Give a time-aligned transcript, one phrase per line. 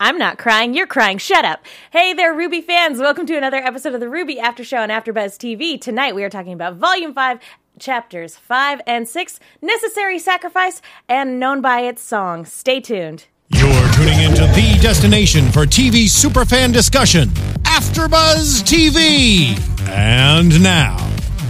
[0.00, 1.18] I'm not crying, you're crying.
[1.18, 1.64] Shut up.
[1.90, 3.00] Hey there, RWBY fans.
[3.00, 5.80] Welcome to another episode of the RWBY After Show on AfterBuzz TV.
[5.80, 7.40] Tonight we are talking about Volume 5,
[7.80, 12.44] Chapters 5 and 6, Necessary Sacrifice, and known by its song.
[12.44, 13.26] Stay tuned.
[13.48, 17.30] You're tuning into the destination for TV superfan discussion,
[17.64, 19.58] AfterBuzz TV.
[19.88, 20.96] And now,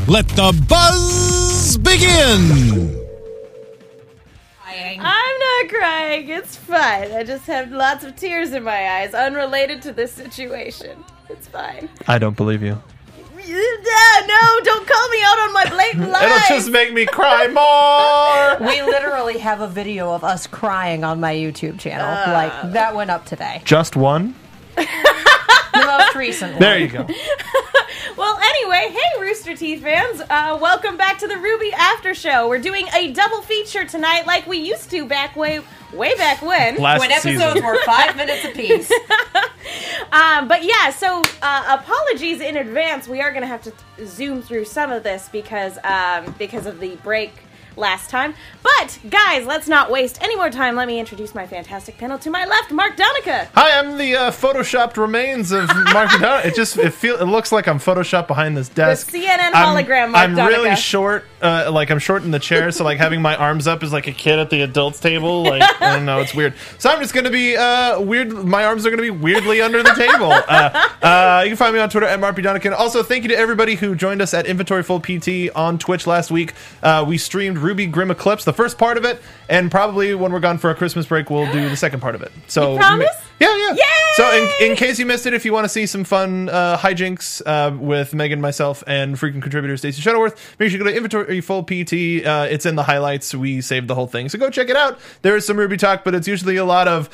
[0.07, 2.95] let the buzz begin.
[5.01, 6.29] I'm not crying.
[6.29, 7.13] It's fine.
[7.13, 11.05] I just have lots of tears in my eyes, unrelated to this situation.
[11.29, 11.89] It's fine.
[12.07, 12.81] I don't believe you.
[13.47, 16.23] Yeah, no, don't call me out on my blatant lies.
[16.25, 18.69] It'll just make me cry more.
[18.69, 22.07] We literally have a video of us crying on my YouTube channel.
[22.07, 22.33] Uh.
[22.33, 23.63] like that went up today.
[23.65, 24.35] Just one?
[25.73, 26.61] The most recent one.
[26.61, 27.07] There you go.
[28.17, 30.21] Well, anyway, hey, Rooster Teeth fans.
[30.29, 32.49] Uh, welcome back to the RWBY After Show.
[32.49, 35.61] We're doing a double feature tonight, like we used to back way,
[35.93, 36.77] way back when.
[36.79, 37.65] Last When episodes season.
[37.65, 38.91] were five minutes apiece.
[40.11, 43.07] Um, but yeah, so uh, apologies in advance.
[43.07, 43.73] We are going to have to
[44.07, 47.33] zoom through some of this because um, because of the break
[47.79, 48.35] last time.
[48.63, 50.77] But guys, let's not waste any more time.
[50.77, 52.19] Let me introduce my fantastic panel.
[52.21, 53.49] To my left, Mark Donica.
[53.55, 56.47] Hi, I'm the uh, photoshopped remains of Mark Down.
[56.47, 59.11] It just it feel it looks like I'm photoshopped behind this desk.
[59.11, 60.57] The CNN I'm- hologram, Mark I'm Donica.
[60.63, 63.83] really short, uh, like I'm short in the chair, so like having my arms up
[63.83, 65.43] is like a kid at the adults table.
[65.43, 66.55] Like I don't know, it's weird.
[66.79, 68.33] So I'm just gonna be uh, weird.
[68.33, 70.33] My arms are gonna be weirdly under the table.
[70.33, 72.29] Uh, uh, you can find me on Twitter at Mark.
[72.39, 72.77] Donica.
[72.77, 76.31] Also, thank you to everybody who joined us at Inventory Full PT on Twitch last
[76.31, 76.53] week.
[76.83, 80.41] Uh, we streamed RWBY Grimm Eclipse, the first part of it, and probably when we're
[80.41, 82.33] gone for a Christmas break, we'll do the second part of it.
[82.47, 83.09] So You promise?
[83.41, 83.73] Yeah, yeah.
[83.73, 83.83] Yay!
[84.17, 86.77] So, in, in case you missed it, if you want to see some fun uh,
[86.77, 90.97] hijinks uh, with Megan, myself, and freaking contributor Stacey Shuttleworth, make sure you go to
[90.97, 92.27] Inventory Full PT.
[92.27, 93.35] Uh, it's in the highlights.
[93.35, 94.99] We saved the whole thing, so go check it out.
[95.23, 97.09] There is some RWBY talk, but it's usually a lot of.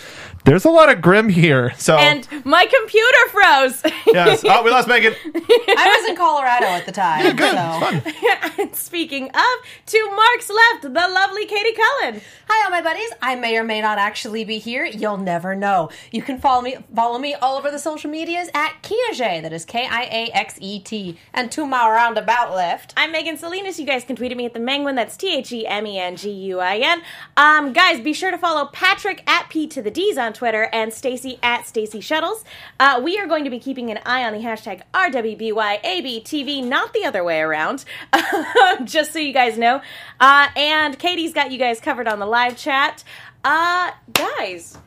[0.45, 1.73] There's a lot of grim here.
[1.77, 3.83] So And my computer froze.
[4.07, 4.43] yes.
[4.45, 5.15] Oh, we lost Megan.
[5.35, 7.25] I was in Colorado at the time.
[7.25, 7.53] Yeah, Good.
[7.53, 8.11] so.
[8.17, 8.75] It's fun.
[8.75, 12.21] Speaking of, to Mark's left, the lovely Katie Cullen.
[12.49, 13.11] Hi, all my buddies.
[13.21, 14.85] I may or may not actually be here.
[14.85, 15.91] You'll never know.
[16.15, 19.43] You can follow me follow me all over the social medias at Kiaxet.
[19.43, 21.19] That is K I A X E T.
[21.33, 22.95] And to my roundabout left.
[22.97, 23.81] I'm Megan Salinas.
[23.81, 24.95] You guys can tweet at me at the Menguin.
[24.95, 27.03] That's T H E M E N G U I N.
[27.37, 30.93] Um, guys, be sure to follow Patrick at P to the D's on Twitter and
[30.93, 32.45] Stacey at Stacey Shuttles.
[32.79, 37.05] Uh, we are going to be keeping an eye on the hashtag RWBYABTV, not the
[37.05, 37.85] other way around,
[38.85, 39.83] just so you guys know.
[40.21, 43.03] Uh, and Katie's got you guys covered on the live chat.
[43.43, 44.79] Uh, guys,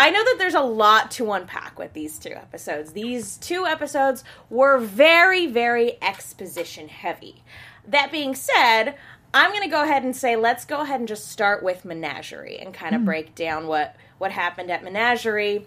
[0.00, 2.92] I know that there's a lot to unpack with these two episodes.
[2.92, 7.42] These two episodes were very, very exposition heavy.
[7.86, 8.94] That being said,
[9.34, 12.58] I'm going to go ahead and say let's go ahead and just start with Menagerie
[12.58, 13.04] and kind of hmm.
[13.04, 15.66] break down what what happened at Menagerie.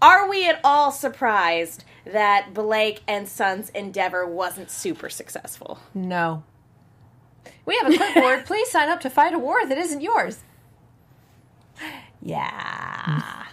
[0.00, 5.78] Are we at all surprised that Blake and Sun's endeavor wasn't super successful?
[5.92, 6.42] No.
[7.66, 8.44] We have a clipboard.
[8.46, 10.42] Please sign up to fight a war that isn't yours.
[12.22, 13.44] Yeah.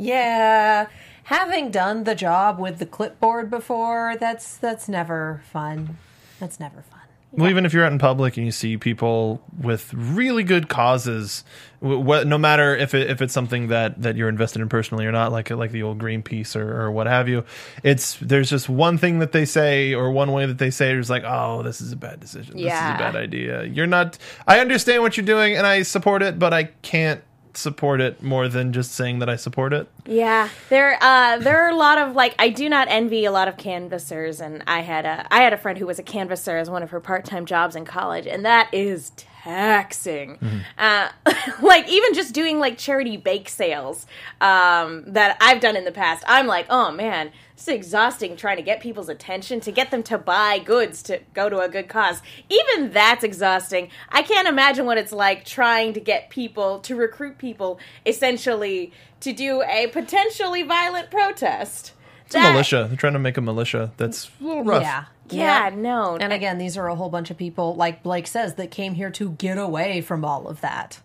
[0.00, 0.86] Yeah.
[1.24, 5.98] Having done the job with the clipboard before, that's that's never fun.
[6.40, 6.96] That's never fun.
[7.32, 11.44] Well, even if you're out in public and you see people with really good causes,
[11.80, 15.06] w- what, no matter if it, if it's something that, that you're invested in personally
[15.06, 17.44] or not, like like the old Greenpeace or, or what have you,
[17.84, 21.08] it's there's just one thing that they say or one way that they say it's
[21.08, 22.56] like, oh, this is a bad decision.
[22.56, 22.94] This Yeah.
[22.94, 23.62] is a bad idea.
[23.62, 24.18] You're not.
[24.48, 27.22] I understand what you're doing and I support it, but I can't
[27.56, 29.88] support it more than just saying that I support it.
[30.06, 33.48] Yeah, there uh, there are a lot of like I do not envy a lot
[33.48, 36.70] of canvassers, and I had a I had a friend who was a canvasser as
[36.70, 40.38] one of her part time jobs in college, and that is taxing.
[40.76, 41.08] Uh,
[41.62, 44.06] like even just doing like charity bake sales
[44.40, 48.62] um, that I've done in the past, I'm like, oh man, it's exhausting trying to
[48.62, 52.22] get people's attention to get them to buy goods to go to a good cause.
[52.48, 53.90] Even that's exhausting.
[54.08, 59.34] I can't imagine what it's like trying to get people to recruit people essentially to
[59.34, 61.92] do a potentially violent protest.
[62.24, 62.86] It's a militia.
[62.88, 64.82] They're trying to make a militia that's a little rough.
[64.82, 65.04] Yeah.
[65.28, 66.16] Yeah, no.
[66.16, 69.10] And again, these are a whole bunch of people, like Blake says, that came here
[69.10, 70.98] to get away from all of that.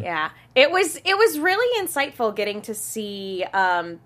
[0.00, 3.98] Yeah, it was it was really insightful getting to see um,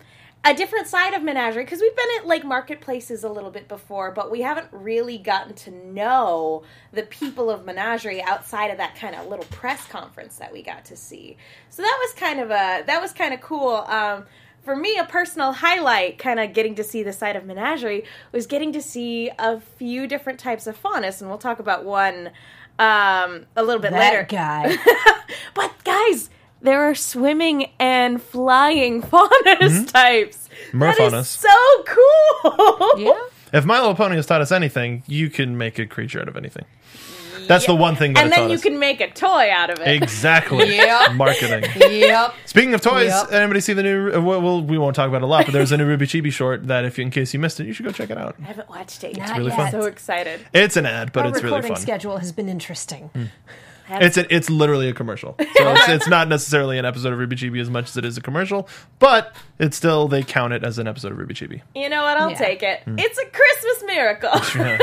[0.47, 4.13] a different side of Menagerie because we've been at like marketplaces a little bit before,
[4.13, 6.63] but we haven't really gotten to know
[6.93, 10.85] the people of Menagerie outside of that kind of little press conference that we got
[10.85, 11.37] to see.
[11.69, 13.85] So that was kind of a that was kind of cool.
[13.89, 14.25] Um,
[14.63, 18.47] for me, a personal highlight, kind of getting to see the side of Menagerie, was
[18.47, 22.31] getting to see a few different types of faunus, and we'll talk about one
[22.79, 24.27] um, a little bit later.
[24.29, 24.77] Guy.
[25.55, 30.49] But guys, there are swimming and flying faunus types.
[30.73, 31.27] That is Merfaunus.
[31.27, 33.01] so cool.
[33.01, 33.19] Yeah.
[33.53, 36.37] If My Little Pony has taught us anything, you can make a creature out of
[36.37, 36.65] anything.
[37.47, 38.63] That's the one thing that and it then taught you us.
[38.63, 39.87] can make a toy out of it.
[40.03, 40.75] Exactly.
[40.77, 41.13] Yep.
[41.13, 41.63] Marketing.
[41.77, 42.35] Yep.
[42.47, 43.31] Speaking of toys, Yep.
[43.33, 44.11] anybody see the new?
[44.13, 46.23] uh, Well, well, we won't talk about it a lot, but there's a new RWBY
[46.23, 48.19] Chibi short that, if you, in case you missed it, you should go check it
[48.19, 48.35] out.
[48.43, 49.37] I haven't watched it Not yet.
[49.39, 49.57] really yet.
[49.71, 49.71] fun.
[49.81, 50.41] So excited.
[50.53, 51.63] It's an ad, but Our it's really fun.
[51.63, 53.11] recording schedule has been interesting.
[53.89, 57.33] It's a, it's literally a commercial, so it's, it's not necessarily an episode of RWBY
[57.39, 58.69] Chibi as much as it is a commercial,
[58.99, 61.63] but it's still they count it as an episode of RWBY Chibi.
[61.75, 62.17] You know what?
[62.17, 62.37] I'll Yeah.
[62.39, 62.81] take it.
[62.83, 62.99] Hmm.
[62.99, 64.31] It's a Christmas miracle.
[64.57, 64.79] Yeah.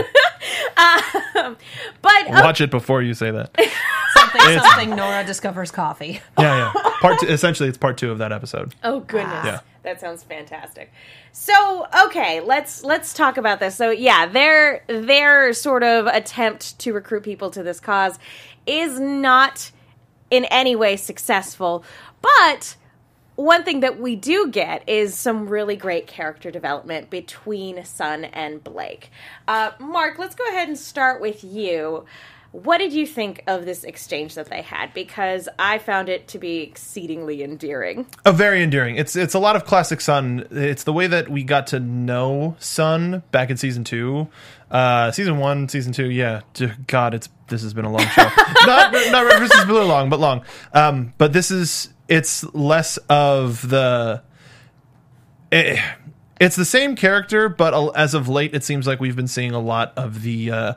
[1.35, 1.57] um,
[2.01, 3.51] but uh, Watch it before you say that.
[4.13, 4.89] Something, It's- something.
[4.95, 6.21] Nora discovers coffee.
[6.37, 6.91] Yeah, yeah.
[6.99, 8.73] Part two, essentially, it's part two of that episode.
[8.83, 9.59] oh goodness, Yeah.
[9.83, 10.91] that sounds fantastic.
[11.31, 13.75] So okay, let's let's talk about this.
[13.75, 18.17] So yeah, their their sort of attempt to recruit people to this cause
[18.65, 19.71] is not
[20.29, 21.83] in any way successful,
[22.21, 22.75] but
[23.35, 28.63] one thing that we do get is some really great character development between Sun and
[28.63, 29.09] Blake.
[29.47, 32.05] Uh, Mark, let's go ahead and start with you.
[32.53, 34.93] What did you think of this exchange that they had?
[34.93, 38.05] Because I found it to be exceedingly endearing.
[38.27, 38.95] Oh, very endearing.
[38.95, 40.45] It's it's a lot of classic Sun.
[40.51, 44.27] It's the way that we got to know Sun back in season two,
[44.69, 46.11] uh, season one, season two.
[46.11, 46.41] Yeah,
[46.85, 48.21] God, it's this has been a long show.
[48.67, 50.43] not not Red versus Blue long, but long.
[50.73, 54.21] Um, but this is it's less of the.
[55.51, 55.81] eh,
[56.39, 59.59] it's the same character, but as of late, it seems like we've been seeing a
[59.59, 60.51] lot of the.
[60.51, 60.73] Uh,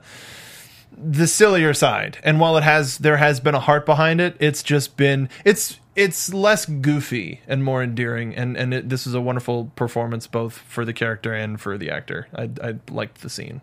[0.96, 2.18] the sillier side.
[2.22, 5.78] And while it has there has been a heart behind it it's just been it's
[5.96, 8.34] it's less goofy and more endearing.
[8.36, 11.90] And and it, this is a wonderful performance both for the character and for the
[11.90, 12.28] actor.
[12.34, 13.62] I i liked the scene.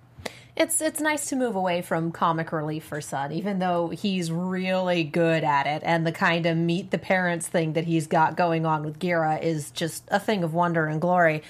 [0.55, 5.03] It's it's nice to move away from comic relief for Sun, even though he's really
[5.03, 8.65] good at it, and the kind of meet the parents thing that he's got going
[8.65, 11.41] on with Ghira is just a thing of wonder and glory.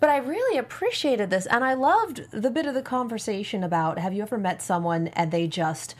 [0.00, 4.14] But I really appreciated this, and I loved the bit of the conversation about have
[4.14, 5.94] you ever met someone and they just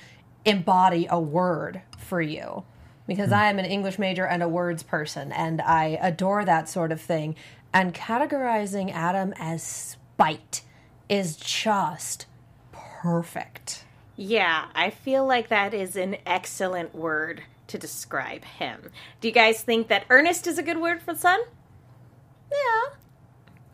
[0.47, 2.65] embody a word for you?
[3.07, 6.93] Because I am an English major and a words person, and I adore that sort
[6.93, 7.37] of thing.
[7.75, 10.63] And categorizing Adam as spite
[11.09, 12.27] is just
[12.73, 13.85] perfect.
[14.17, 18.91] Yeah, I feel like that is an excellent word to describe him.
[19.21, 21.41] Do you guys think that earnest is a good word for Sun?
[22.51, 22.97] Yeah.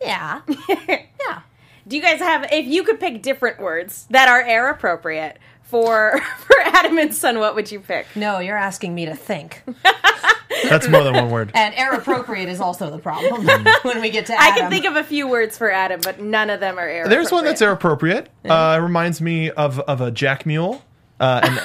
[0.00, 0.40] Yeah.
[0.69, 1.40] yeah.
[1.88, 6.20] Do you guys have if you could pick different words that are air appropriate for
[6.38, 8.06] for Adam and Sun, what would you pick?
[8.14, 9.62] No, you're asking me to think.
[10.69, 13.46] that's more than one word And air appropriate is also the problem
[13.82, 16.49] when we get to I can think of a few words for Adam, but none
[16.50, 17.08] of them are air.
[17.08, 18.31] there's one that's appropriate.
[18.44, 20.82] air appropriate uh it reminds me of of a jack mule
[21.20, 21.60] uh and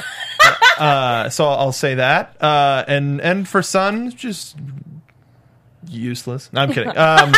[0.77, 4.57] uh so i'll say that uh and and for sun just
[5.91, 7.31] useless no, i'm kidding um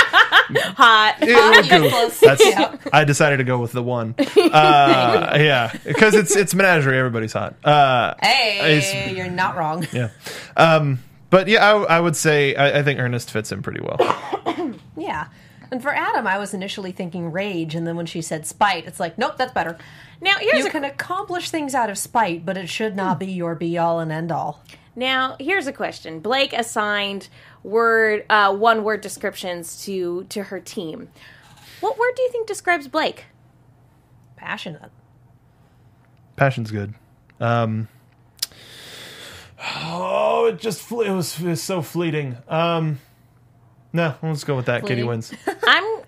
[0.75, 1.15] hot.
[1.21, 2.19] it- it- useless.
[2.19, 2.75] That's Yeah.
[2.91, 4.15] I decided to go with the one.
[4.37, 6.97] Uh, yeah, because it's it's menagerie.
[6.97, 7.55] Everybody's hot.
[7.65, 9.87] Uh, Hey, It's- you're not wrong.
[9.93, 10.09] yeah,
[10.57, 10.99] um,
[11.31, 13.97] but yeah, I, I would say I, I think earnest fits in pretty well.
[14.97, 15.27] Yeah.
[15.71, 18.99] And for Adam, I was initially thinking rage, and then when she said spite, it's
[18.99, 19.75] like, nope, that's better.
[20.21, 23.55] Now You a can accomplish things out of spite, but it should not be your
[23.55, 24.63] be all and end all.
[24.95, 26.19] Now, here's a question.
[26.19, 27.29] Blake assigned
[27.63, 31.09] word uh, one word descriptions to to her team.
[31.81, 33.25] What word do you think describes Blake?
[34.35, 34.91] Passionate.
[36.35, 36.93] Passion's good.
[37.39, 37.87] Um,
[39.81, 42.37] oh, it just fle- it was, it was so fleeting.
[42.47, 42.99] Um,
[43.91, 44.81] no, let's go with that.
[44.81, 45.07] Katie Fleeting.
[45.07, 45.33] wins.
[45.67, 46.03] I'm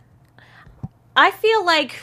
[1.16, 2.02] I feel like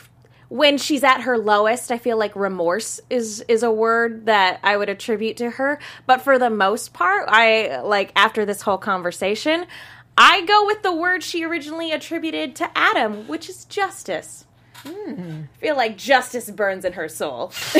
[0.52, 4.76] when she's at her lowest, I feel like remorse is is a word that I
[4.76, 9.64] would attribute to her, but for the most part, I like after this whole conversation,
[10.18, 14.44] I go with the word she originally attributed to Adam, which is justice.
[14.84, 15.44] Hmm.
[15.54, 17.50] I feel like justice burns in her soul.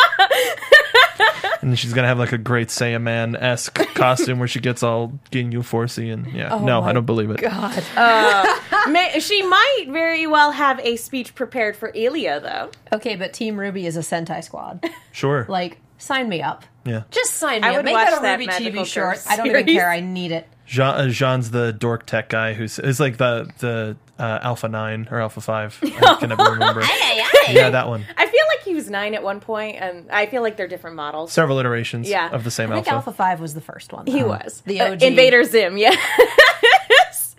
[1.62, 5.18] And she's gonna have like a great Saiyan Man esque costume where she gets all
[5.32, 6.54] Ginyu Forcey and yeah.
[6.54, 7.40] Oh no, I don't believe it.
[7.40, 7.82] God.
[7.96, 12.70] Uh, may, she might very well have a speech prepared for Ilia, though.
[12.96, 14.84] okay, but Team Ruby is a Sentai squad.
[15.10, 15.44] Sure.
[15.48, 16.64] Like, sign me up.
[16.84, 17.02] yeah.
[17.10, 17.76] Just sign me I up.
[17.78, 19.14] would Make watch that a Ruby Magical TV short.
[19.14, 19.90] Girls I don't even care.
[19.90, 20.46] I need it.
[20.66, 25.06] Jaune, uh, Jaune's the dork tech guy who's is like the the uh, Alpha Nine
[25.10, 25.78] or Alpha Five.
[25.82, 26.82] I can never remember.
[27.48, 28.04] yeah, that one.
[28.16, 30.96] I feel like he was nine at one point, and I feel like they're different
[30.96, 31.32] models.
[31.32, 32.30] Several iterations Yeah.
[32.30, 33.10] of the same I think Alpha.
[33.10, 34.06] Alpha 5 was the first one.
[34.06, 34.28] He though.
[34.28, 35.02] was The Uh, OG.
[35.02, 35.96] Invader Zim, yes.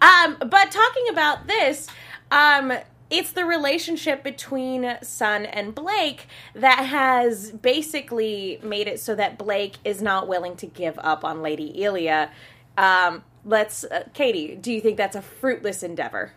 [0.00, 1.88] um, but talking about this,
[2.30, 2.72] um,
[3.10, 9.76] it's the relationship between Sun and Blake that has basically made it so that Blake
[9.84, 12.30] is not willing to give up on Lady Ilia.
[12.78, 16.32] Um, let's, uh, Katie, do you think that's a fruitless endeavor?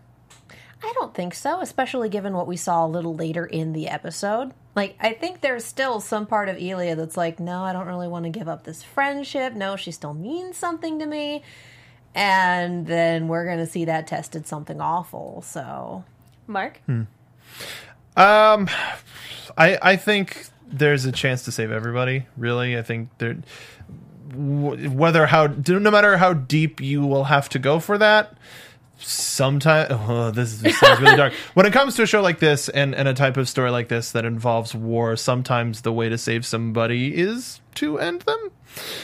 [0.83, 4.51] I don't think so, especially given what we saw a little later in the episode.
[4.75, 8.07] Like, I think there's still some part of Ilia that's like, no, I don't really
[8.07, 9.53] want to give up this friendship.
[9.53, 11.43] No, she still means something to me.
[12.15, 15.43] And then we're going to see that tested something awful.
[15.43, 16.03] So,
[16.47, 16.81] Mark?
[16.87, 17.03] Hmm.
[18.17, 18.67] Um,
[19.57, 22.25] I I think there's a chance to save everybody.
[22.35, 23.37] Really, I think there.
[24.33, 28.33] Whether how no matter how deep you will have to go for that.
[29.03, 31.33] Sometimes oh, this, this sounds really dark.
[31.55, 33.87] When it comes to a show like this and, and a type of story like
[33.87, 38.51] this that involves war, sometimes the way to save somebody is to end them.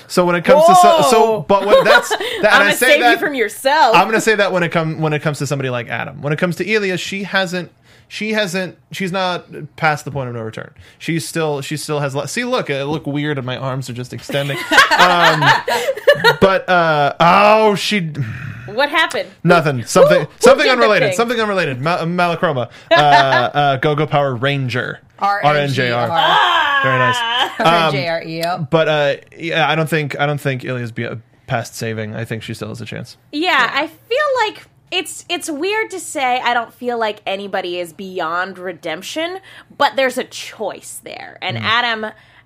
[0.08, 3.02] So when it comes to so, so but when that's that, I'm gonna say save
[3.02, 3.96] that, you from yourself.
[3.96, 6.22] I'm gonna say that when it come when it comes to somebody like Adam.
[6.22, 7.72] When it comes to Ilia, she hasn't
[8.08, 9.46] she hasn't she's not
[9.76, 10.74] past the point of no return.
[10.98, 13.94] She's still she still has le- see look I look weird and my arms are
[13.94, 14.58] just extending.
[15.00, 15.44] um,
[16.40, 18.12] but uh oh she
[18.68, 19.30] what happened?
[19.44, 25.00] nothing something who something unrelated something unrelated Ma- Malachroma uh, uh, Go Go Power Ranger
[25.20, 26.08] RNJR
[26.84, 27.18] very nice.
[27.60, 28.70] Um, RNJR.
[28.70, 31.08] But uh, yeah, I don't think I don't think Ilia's be
[31.48, 32.16] past saving.
[32.16, 33.18] I think she still has a chance.
[33.32, 37.94] Yeah, I feel like it's it's weird to say I don't feel like anybody is
[37.94, 39.40] beyond redemption,
[39.78, 41.38] but there's a choice there.
[41.42, 41.62] And mm.
[41.62, 42.06] Adam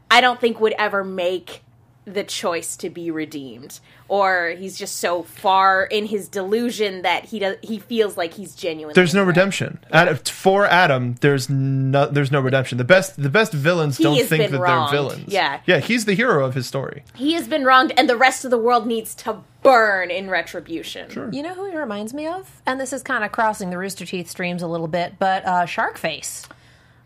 [0.09, 1.63] I don't think would ever make
[2.05, 7.37] the choice to be redeemed or he's just so far in his delusion that he
[7.37, 8.93] does he feels like he's genuine.
[8.95, 11.15] There's no redemption Ad- for Adam.
[11.21, 12.79] There's no there's no redemption.
[12.79, 14.91] The best the best villains He don't think that wronged.
[14.91, 15.31] they're villains.
[15.31, 15.61] Yeah.
[15.67, 15.77] yeah.
[15.79, 17.03] He's the hero of his story.
[17.15, 21.31] he has been wronged and the rest of the world needs to burn in retribution.
[21.31, 22.61] You know who he reminds me of?
[22.65, 25.65] And this is kind of crossing the Rooster Teeth streams a little bit, but uh,
[25.67, 26.47] Sharkface.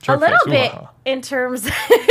[0.07, 0.71] A little bit
[1.05, 1.69] in terms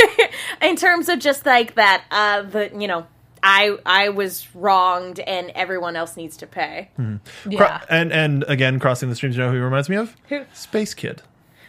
[0.61, 3.05] in terms of just like that uh the you know
[3.43, 6.89] I I was wronged and everyone else needs to pay.
[6.95, 7.81] Cro- Yeah.
[7.89, 9.37] and and again, crossing the streams.
[9.37, 10.15] You know who he reminds me of?
[10.29, 10.45] Who?
[10.53, 11.21] Space Kid.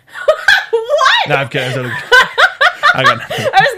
[0.70, 1.28] what?
[1.28, 1.68] No, I'm kidding.
[1.68, 1.94] I'm totally-
[2.94, 3.46] I got nothing.
[3.52, 3.75] I was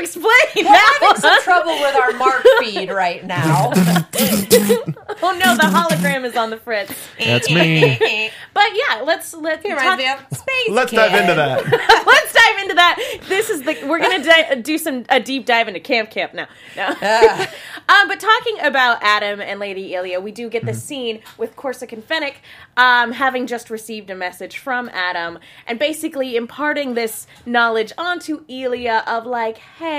[0.00, 0.20] gonna say
[0.56, 1.14] you're gonna have to explain having now.
[1.14, 3.70] some trouble with our Mark feed right now.
[3.74, 6.92] oh no, the hologram is on the fritz.
[7.18, 8.30] That's me.
[8.52, 10.96] But yeah, let's let's He talk, reminds me of Space Let's Kid.
[10.96, 11.64] dive into that.
[12.06, 13.20] let's dive into that.
[13.28, 16.46] This is the we're gonna di- do some a deep dive into Camp Camp now.
[16.76, 21.54] No, um, but talking about Adam and Lady Ilia, we do get the scene with
[21.56, 22.36] Corsac and Fennec
[22.76, 29.04] um, having just received a message from Adam and basically imparting this knowledge onto Ilia
[29.06, 29.89] of like, hey.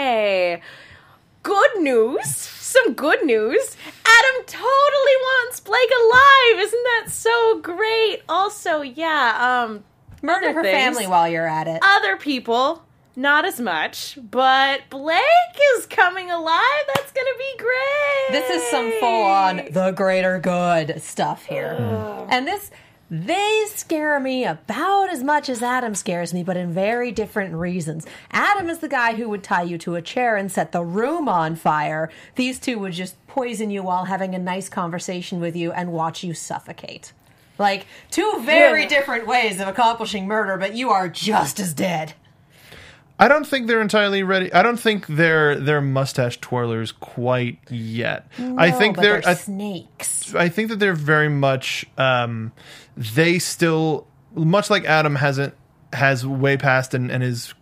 [1.43, 3.75] Good news, some good news.
[4.05, 6.59] Adam totally wants Blake alive.
[6.65, 8.21] Isn't that so great?
[8.29, 9.83] Also, yeah, um,
[10.21, 10.77] Murder her things.
[10.77, 11.79] family while you're at it.
[11.83, 12.83] other people
[13.15, 15.19] not as much but blake
[15.75, 21.01] is coming alive that's gonna be great This is some full on the greater good
[21.01, 21.75] stuff here.
[22.29, 22.71] And this
[23.13, 28.07] they scare me about as much as Adam scares me, but in very different reasons.
[28.31, 31.27] Adam is the guy who would tie you to a chair and set the room
[31.27, 32.09] on fire.
[32.35, 36.23] These two would just poison you while having a nice conversation with you and watch
[36.23, 37.11] you suffocate.
[37.57, 42.13] Like two very different ways of accomplishing murder, but you are just as dead.
[43.21, 44.51] I don't think they're entirely ready.
[44.51, 48.27] I don't think they're they're mustache twirlers quite yet.
[48.57, 49.21] I think they're.
[49.21, 50.33] they're I, snakes.
[50.33, 51.85] I think that they're very much.
[51.99, 52.51] Um,
[52.97, 55.53] they still, much like Adam hasn't
[55.93, 57.53] has way past and, and is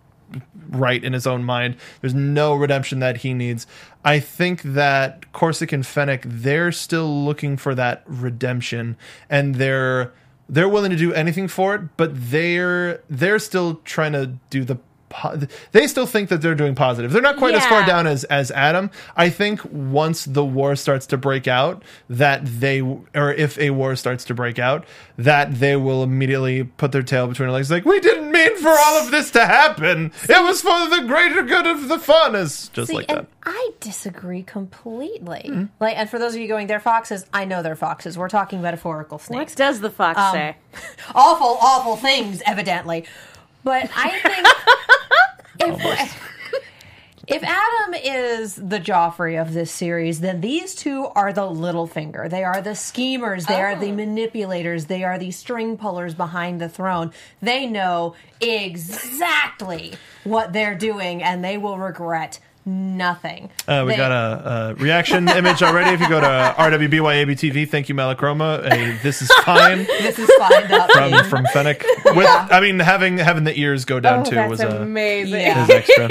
[0.69, 1.75] right in his own mind.
[1.99, 3.67] There's no redemption that he needs.
[4.05, 8.95] I think that Corsac and Fennec, they're still looking for that redemption,
[9.29, 10.13] and they're
[10.47, 11.81] they're willing to do anything for it.
[11.97, 14.77] But they're they're still trying to do the.
[15.09, 15.39] Po-
[15.71, 17.11] They still think that they're doing positive.
[17.11, 18.89] They're not quite as far down as as Adam.
[19.15, 23.95] I think once the war starts to break out, that they or if a war
[23.95, 24.85] starts to break out,
[25.17, 28.69] that they will immediately put their tail between their legs, like we didn't mean for
[28.69, 30.11] all of this to happen.
[30.23, 32.35] It was for the greater good of the fun.
[32.35, 33.25] Is just See, like that.
[33.43, 35.43] I disagree completely.
[35.45, 35.63] Hmm.
[35.79, 37.25] Like, and for those of you going, they're foxes.
[37.33, 38.17] I know they're foxes.
[38.17, 39.55] We're talking metaphorical what snakes.
[39.55, 40.55] does the fox Um, say
[41.15, 43.05] awful, awful things, evidently.
[43.63, 44.09] But I
[45.59, 46.63] think if,
[47.27, 52.29] if Adam is the Joffrey of this series, then these two are the Littlefinger.
[52.29, 53.45] They are the schemers.
[53.45, 53.95] They are the oh.
[53.95, 54.85] manipulators.
[54.85, 57.11] They are the string pullers behind the throne.
[57.41, 62.39] They know exactly what they're doing, and they will regret
[62.69, 63.49] nothing.
[63.67, 65.91] Uh, we They- got a, a reaction image already.
[65.91, 68.59] If you go to uh, RWBYABTV, thank you, Malachroma.
[68.71, 70.71] A, this is fine This is fine.
[70.71, 71.83] up from in- from Fennec.
[72.05, 75.41] With, I mean, having having the ears go down Oh, too that's was a amazing.
[75.41, 75.63] Yeah.
[75.63, 76.09] is extra.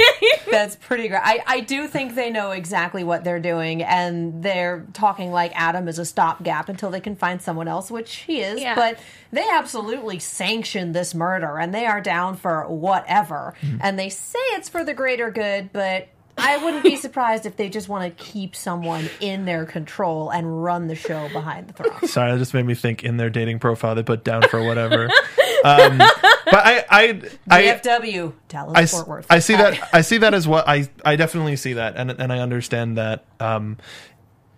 [0.50, 1.20] That's pretty great.
[1.22, 5.88] I, I do think they know exactly what they're doing, and they're talking like Adam
[5.88, 8.60] is a stopgap until they can find someone else, which he is.
[8.60, 8.74] Yeah.
[8.74, 8.98] But
[9.30, 13.54] they absolutely sanction this murder, and they are down for whatever.
[13.60, 13.78] Mm-hmm.
[13.82, 17.68] And they say it's for the greater good, but I wouldn't be surprised if they
[17.68, 22.08] just want to keep someone in their control and run the show behind the throne.
[22.08, 23.04] Sorry, that just made me think.
[23.04, 25.04] In their dating profile, they put down for whatever.
[25.64, 27.62] um, but I I I.
[27.62, 29.26] DFW, Dallas I, Fort Worth.
[29.30, 32.32] I see that I see that as what I I definitely see that and and
[32.32, 33.76] I understand that um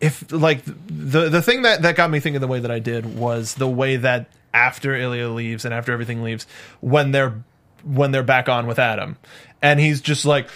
[0.00, 3.18] if like the the thing that that got me thinking the way that I did
[3.18, 6.46] was the way that after Ilia leaves and after everything leaves
[6.80, 7.42] when they're
[7.84, 9.16] when they're back on with Adam
[9.62, 10.49] and he's just like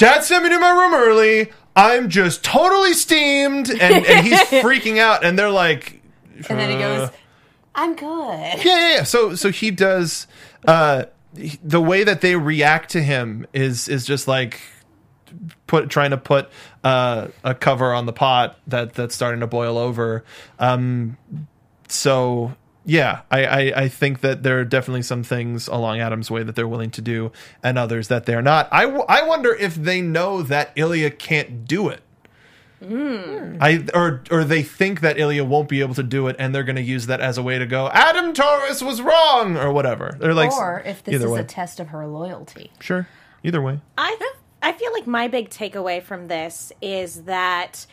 [0.00, 4.98] dad sent me to my room early I'm just totally steamed and, and he's freaking
[4.98, 6.02] out and they're like
[6.48, 7.10] and then he uh, goes,
[7.74, 8.04] I'm good.
[8.08, 9.02] yeah, yeah, yeah.
[9.04, 10.26] So so he does
[10.66, 11.04] uh
[11.36, 14.60] he- the way that they react to him is is just like
[15.66, 16.50] put trying to put
[16.82, 20.24] uh a cover on the pot that that's starting to boil over.
[20.58, 21.16] Um
[21.88, 26.42] so yeah, I, I, I think that there are definitely some things along Adam's way
[26.42, 27.32] that they're willing to do,
[27.62, 28.68] and others that they're not.
[28.72, 32.02] I, w- I wonder if they know that Ilia can't do it.
[32.82, 33.58] Hmm.
[33.60, 36.64] I or or they think that Ilia won't be able to do it, and they're
[36.64, 37.90] going to use that as a way to go.
[37.92, 40.16] Adam Taurus was wrong, or whatever.
[40.18, 41.40] They're like, or if this is way.
[41.40, 42.70] a test of her loyalty.
[42.80, 43.06] sure,
[43.42, 43.80] either way.
[43.98, 44.16] I
[44.62, 47.84] I feel like my big takeaway from this is that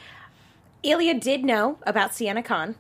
[0.84, 2.76] Ilia did know about Sienna Khan.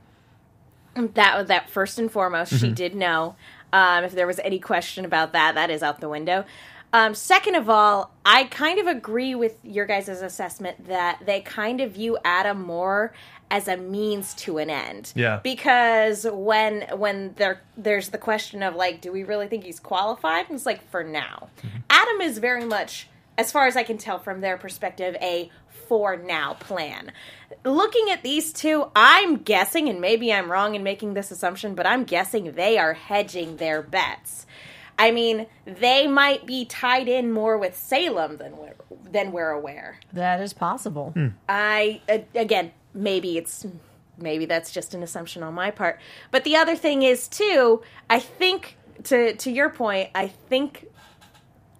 [1.13, 3.36] That that first and foremost, she did know.
[3.74, 6.46] Um, if there was any question about that, that is out the window.
[6.94, 11.82] Um, second of all, I kind of agree with your guys' assessment that they kind
[11.82, 13.13] of view Adam more
[13.51, 15.12] as a means to an end.
[15.16, 15.39] Yeah.
[15.44, 20.46] Because when when there there's the question of like, do we really think he's qualified?
[20.50, 21.50] It's like for now,
[21.89, 25.51] Adam is very much, as far as I can tell from their perspective, a
[25.88, 27.12] for now plan.
[27.63, 31.86] Looking at these two, I'm guessing, and maybe I'm wrong in making this assumption, but
[31.86, 34.46] I'm guessing they are hedging their bets.
[35.00, 38.73] I mean, they might be tied in more with Salem than we're,
[39.12, 40.00] than we're aware.
[40.13, 41.13] That is possible.
[41.47, 43.65] I uh, again, maybe it's
[44.17, 46.00] maybe that's just an assumption on my part.
[46.32, 50.88] But the other thing is too, I think to to your point, I think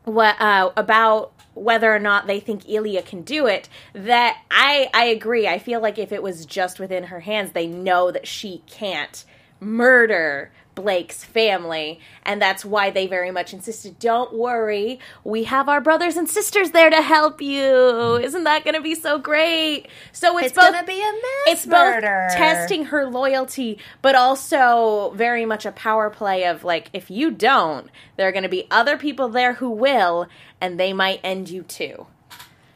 [0.08, 3.68] what uh, about whether or not they think Ilia can do it.
[3.94, 5.48] That I I agree.
[5.48, 9.26] I feel like if it was just within her hands, they know that she can't
[9.60, 13.98] murder Blake's family, and that's why they very much insisted.
[13.98, 18.16] Don't worry, we have our brothers and sisters there to help you.
[18.18, 19.88] Isn't that going to be so great?
[20.12, 22.28] So it's, It's both gonna be a mass it's murder.
[22.30, 27.32] both testing her loyalty, but also very much a power play of like, if you
[27.32, 30.28] don't, there are going to be other people there who will,
[30.62, 32.06] and they might end you too.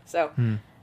[0.06, 0.32] So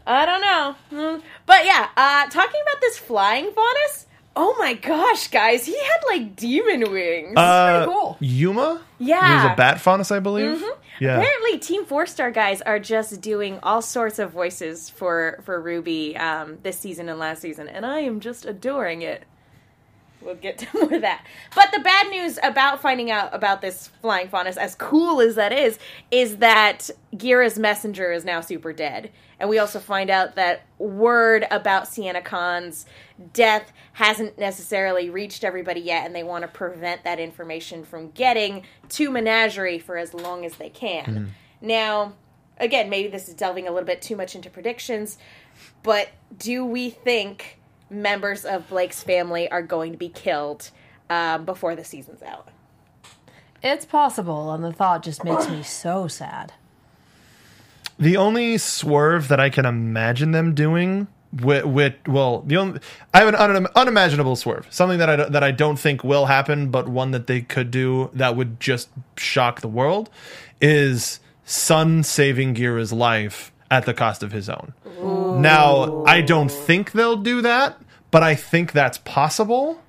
[0.07, 1.20] I don't know, Hmm.
[1.46, 4.07] but yeah, uh, talking about this flying faunus.
[4.36, 7.36] Oh my gosh, guys, he had like demon wings.
[7.36, 8.16] Uh, cool.
[8.20, 9.26] Yuma, Yeah.
[9.26, 10.62] he was a bat faunus, I believe.
[11.00, 15.60] Yeah, Apparently, Team Four Star guys are just doing all sorts of voices for for
[15.60, 19.24] Ruby um, this season and last season, and I am just adoring it.
[20.28, 21.24] We'll get to more of that.
[21.54, 25.54] But the bad news about finding out about this flying faunus, as cool as that
[25.54, 25.78] is,
[26.10, 29.10] is that Ghira's messenger is now super dead.
[29.40, 32.84] And we also find out that word about Sienna Khan's
[33.32, 38.64] death hasn't necessarily reached everybody yet, and they want to prevent that information from getting
[38.90, 41.04] to Menagerie for as long as they can.
[41.04, 41.24] Hmm.
[41.66, 42.12] Now,
[42.58, 45.16] again, maybe this is delving a little bit too much into predictions,
[45.82, 47.57] but do we think
[47.90, 50.70] members of Blake's family are going to be killed
[51.11, 52.48] um, before the season's out?
[53.62, 56.53] It's possible, and the thought just makes me so sad.
[57.98, 62.81] The only swerve that I can imagine them doing with, with well, the only
[63.12, 66.27] I have an un, unimaginable swerve, something that I don't- that I don't think will
[66.27, 70.09] happen, but one that they could do that would just shock the world,
[70.61, 74.72] is Sun saving Ghira's life at the cost of his own.
[75.40, 77.78] Now, I don't think they'll do that,
[78.11, 79.81] but I think that's possible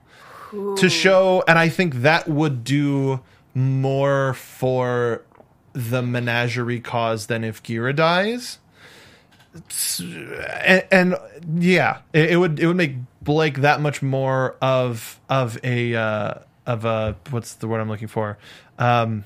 [0.51, 3.21] to show, and I think that would do
[3.53, 5.23] more for
[5.73, 8.57] the menagerie cause than if Ghira dies.
[9.99, 11.15] And, and
[11.57, 16.33] yeah, it, it would it would make Blake that much more of of a uh,
[16.65, 18.37] of a what's the word I'm looking for?
[18.77, 19.25] Um,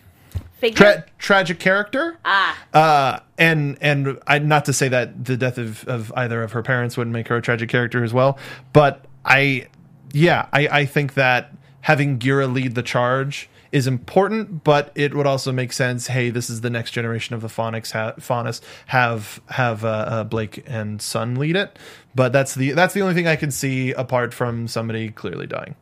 [0.64, 0.78] figure.
[0.78, 2.18] Tra- tragic character.
[2.26, 6.52] ah, Uh, and and I not to say that the death of, of either of
[6.54, 8.38] her parents wouldn't make her a tragic character as well,
[8.72, 9.68] but I,
[10.14, 15.26] yeah, I, I think that having Ghira lead the charge is important, but it would
[15.26, 16.06] also make sense.
[16.08, 17.92] Hey, this is the next generation of the Faunus.
[17.92, 21.78] Ha- Faunus have have uh, uh, Blake and Sun lead it,
[22.14, 25.76] but that's the that's the only thing I can see apart from somebody clearly dying.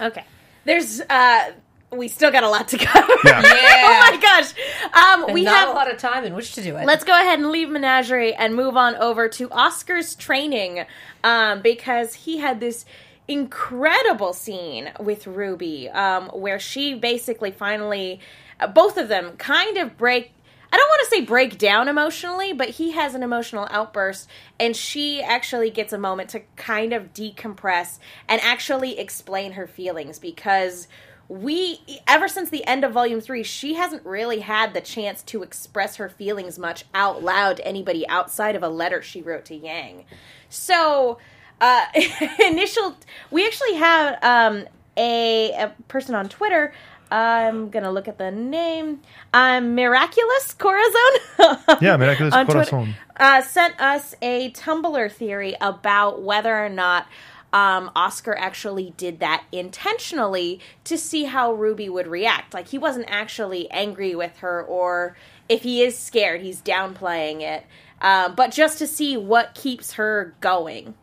[0.00, 0.24] okay.
[0.64, 1.52] There's uh,
[1.90, 3.12] we still got a lot to cover.
[3.24, 3.42] Yeah.
[3.42, 4.52] oh my gosh.
[4.92, 6.86] Um, we not have a lot of time in which to do it.
[6.86, 10.84] Let's go ahead and leave Menagerie and move on over to Oscar's training
[11.24, 12.84] um, because he had this
[13.26, 18.20] incredible scene with Ruby um, where she basically finally,
[18.60, 20.32] uh, both of them kind of break.
[20.70, 24.28] I don't want to say break down emotionally, but he has an emotional outburst,
[24.60, 27.98] and she actually gets a moment to kind of decompress
[28.28, 30.86] and actually explain her feelings because
[31.28, 35.42] we ever since the end of volume three she hasn't really had the chance to
[35.42, 39.54] express her feelings much out loud to anybody outside of a letter she wrote to
[39.54, 40.04] yang.
[40.48, 41.18] So
[41.60, 41.84] uh
[42.40, 42.96] initial
[43.30, 44.64] we actually have um
[44.96, 46.72] a, a person on twitter.
[47.10, 49.00] I'm gonna look at the name.
[49.34, 51.12] Um miraculous corazon?
[51.80, 52.94] Yeah, Miraculous Corazon.
[53.16, 57.06] uh, sent us a Tumblr theory about whether or not
[57.52, 62.52] um, Oscar actually did that intentionally to see how Ruby would react.
[62.52, 65.16] Like he wasn't actually angry with her, or
[65.48, 67.64] if he is scared, he's downplaying it.
[68.00, 70.94] Um, but just to see what keeps her going.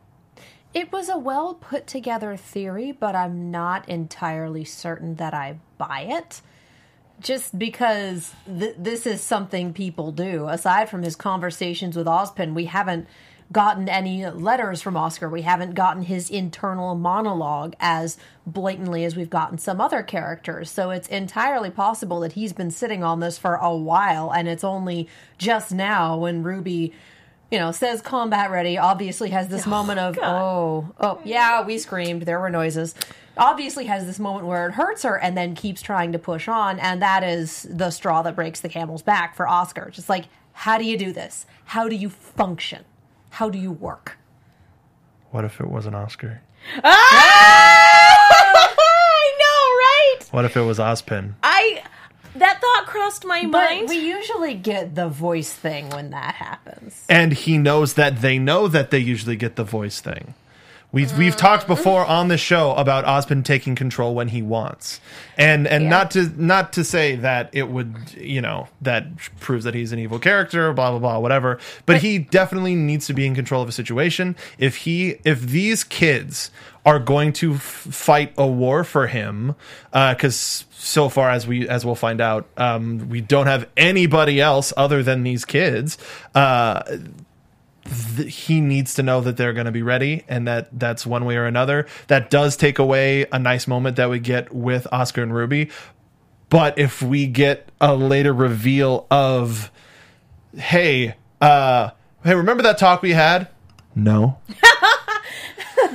[0.73, 6.05] It was a well put together theory, but I'm not entirely certain that I buy
[6.09, 6.41] it.
[7.21, 10.47] Just because th- this is something people do.
[10.49, 13.07] Aside from his conversations with Ozpin, we haven't
[13.51, 15.29] gotten any letters from Oscar.
[15.29, 20.69] We haven't gotten his internal monologue as blatantly as we've gotten some other characters.
[20.69, 24.63] So it's entirely possible that he's been sitting on this for a while, and it's
[24.63, 26.93] only just now when Ruby
[27.51, 31.77] you know, says combat ready, obviously has this oh, moment of, oh, oh, yeah, we
[31.77, 32.95] screamed, there were noises.
[33.37, 36.79] Obviously has this moment where it hurts her and then keeps trying to push on,
[36.79, 39.89] and that is the straw that breaks the camel's back for Oscar.
[39.91, 41.45] Just like, how do you do this?
[41.65, 42.83] How do you function?
[43.35, 44.17] How do you work?
[45.31, 46.41] What if it was an Oscar?
[46.83, 46.87] Ah!
[48.79, 50.19] I know, right?
[50.31, 51.33] What if it was Ozpin?
[51.43, 51.83] I
[52.37, 53.89] that thought crossed my But mind.
[53.89, 57.03] we usually get the voice thing when that happens.
[57.09, 60.33] and he knows that they know that they usually get the voice thing.
[60.95, 65.01] We've we've talked before on the show about Osmond taking control when he wants,
[65.37, 65.89] and and Yeah.
[65.89, 69.05] not to not to say that it would you know that
[69.41, 71.59] proves that he's an evil character, blah blah blah, whatever.
[71.85, 74.37] But he definitely needs to be in control of a situation.
[74.57, 76.49] If he if these kids
[76.85, 79.55] are going to f- fight a war for him,
[79.91, 84.71] because so far as we as we'll find out, um, we don't have anybody else
[84.77, 85.97] other than these kids.
[86.33, 86.81] Uh,
[87.85, 91.25] th- he needs to know that they're going to be ready and that that's one
[91.25, 95.23] way or another that does take away a nice moment that we get with oscar
[95.23, 95.69] and ruby
[96.49, 99.71] but if we get a later reveal of
[100.55, 101.89] hey uh
[102.23, 103.47] hey remember that talk we had
[103.95, 104.37] no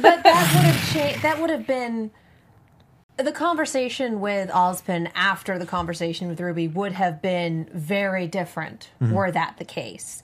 [0.03, 1.23] But that would have changed.
[1.23, 2.11] That would have been
[3.17, 9.31] the conversation with Ozpin after the conversation with Ruby would have been very different were
[9.31, 10.23] that the case.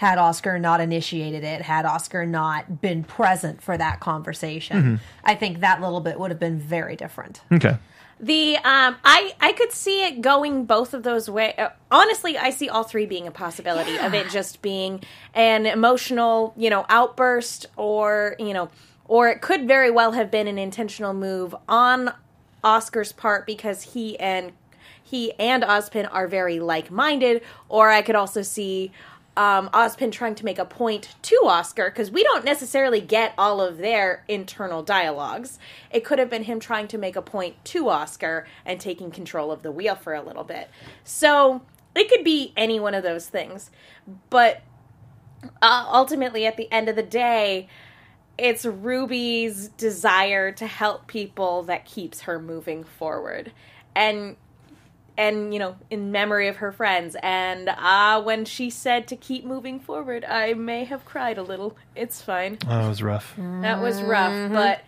[0.00, 5.60] Had Oscar not initiated it, had Oscar not been present for that conversation, I think
[5.60, 7.42] that little bit would have been very different.
[7.52, 7.76] okay
[8.18, 11.54] The um, I I could see it going both of those ways.
[11.58, 15.02] Uh, honestly, I see all three being a possibility of it just being
[15.34, 18.68] an emotional, you know, outburst, or you know,
[19.06, 22.12] or it could very well have been an intentional move on
[22.62, 24.52] Oscar's part because he and
[25.02, 27.42] he and Ozpin are very like-minded.
[27.68, 28.92] Or I could also see
[29.40, 33.62] um, Ozpin trying to make a point to Oscar because we don't necessarily get all
[33.62, 35.58] of their internal dialogues.
[35.90, 39.50] It could have been him trying to make a point to Oscar and taking control
[39.50, 40.68] of the wheel for a little bit.
[41.04, 41.62] So
[41.96, 43.70] it could be any one of those things.
[44.28, 44.60] But
[45.62, 47.66] uh, ultimately, at the end of the day,
[48.36, 53.52] it's Ruby's desire to help people that keeps her moving forward.
[53.96, 54.36] And
[55.20, 57.14] and you know in memory of her friends.
[57.22, 61.42] And ah uh, when she said to keep moving forward i may have cried a
[61.42, 61.76] little.
[61.94, 62.58] It's fine.
[62.66, 63.34] That was rough.
[63.36, 64.82] That was rough but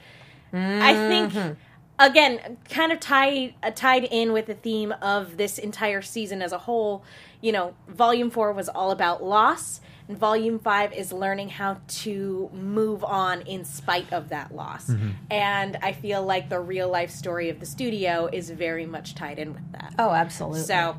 [0.54, 1.56] i think
[1.98, 6.52] again kind of tied uh, tied in with the theme of this entire season as
[6.52, 7.02] a whole
[7.40, 9.80] you know volume 4 was all about loss
[10.16, 14.88] volume five is learning how to move on in spite of that loss.
[14.88, 15.11] Mm-hmm.
[15.31, 19.38] And I feel like the real life story of the studio is very much tied
[19.38, 19.94] in with that.
[19.98, 20.61] Oh, absolutely.
[20.62, 20.96] So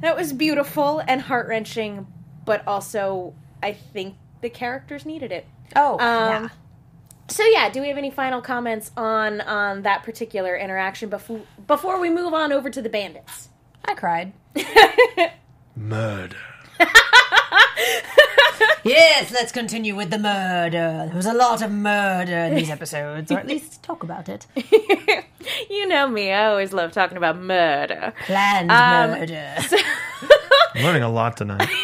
[0.00, 2.06] that was beautiful and heart wrenching,
[2.44, 5.46] but also I think the characters needed it.
[5.76, 6.48] oh, Um, yeah.
[7.28, 11.98] So yeah, do we have any final comments on on that particular interaction before before
[11.98, 13.48] we move on over to the bandits?
[13.86, 14.34] I cried.
[15.76, 16.36] Murder.
[18.84, 21.04] Yes, let's continue with the murder.
[21.06, 24.46] There was a lot of murder in these episodes, or at least talk about it.
[25.70, 28.12] You know me, I always love talking about murder.
[28.24, 29.54] Planned Um, murder.
[30.74, 31.68] I'm learning a lot tonight.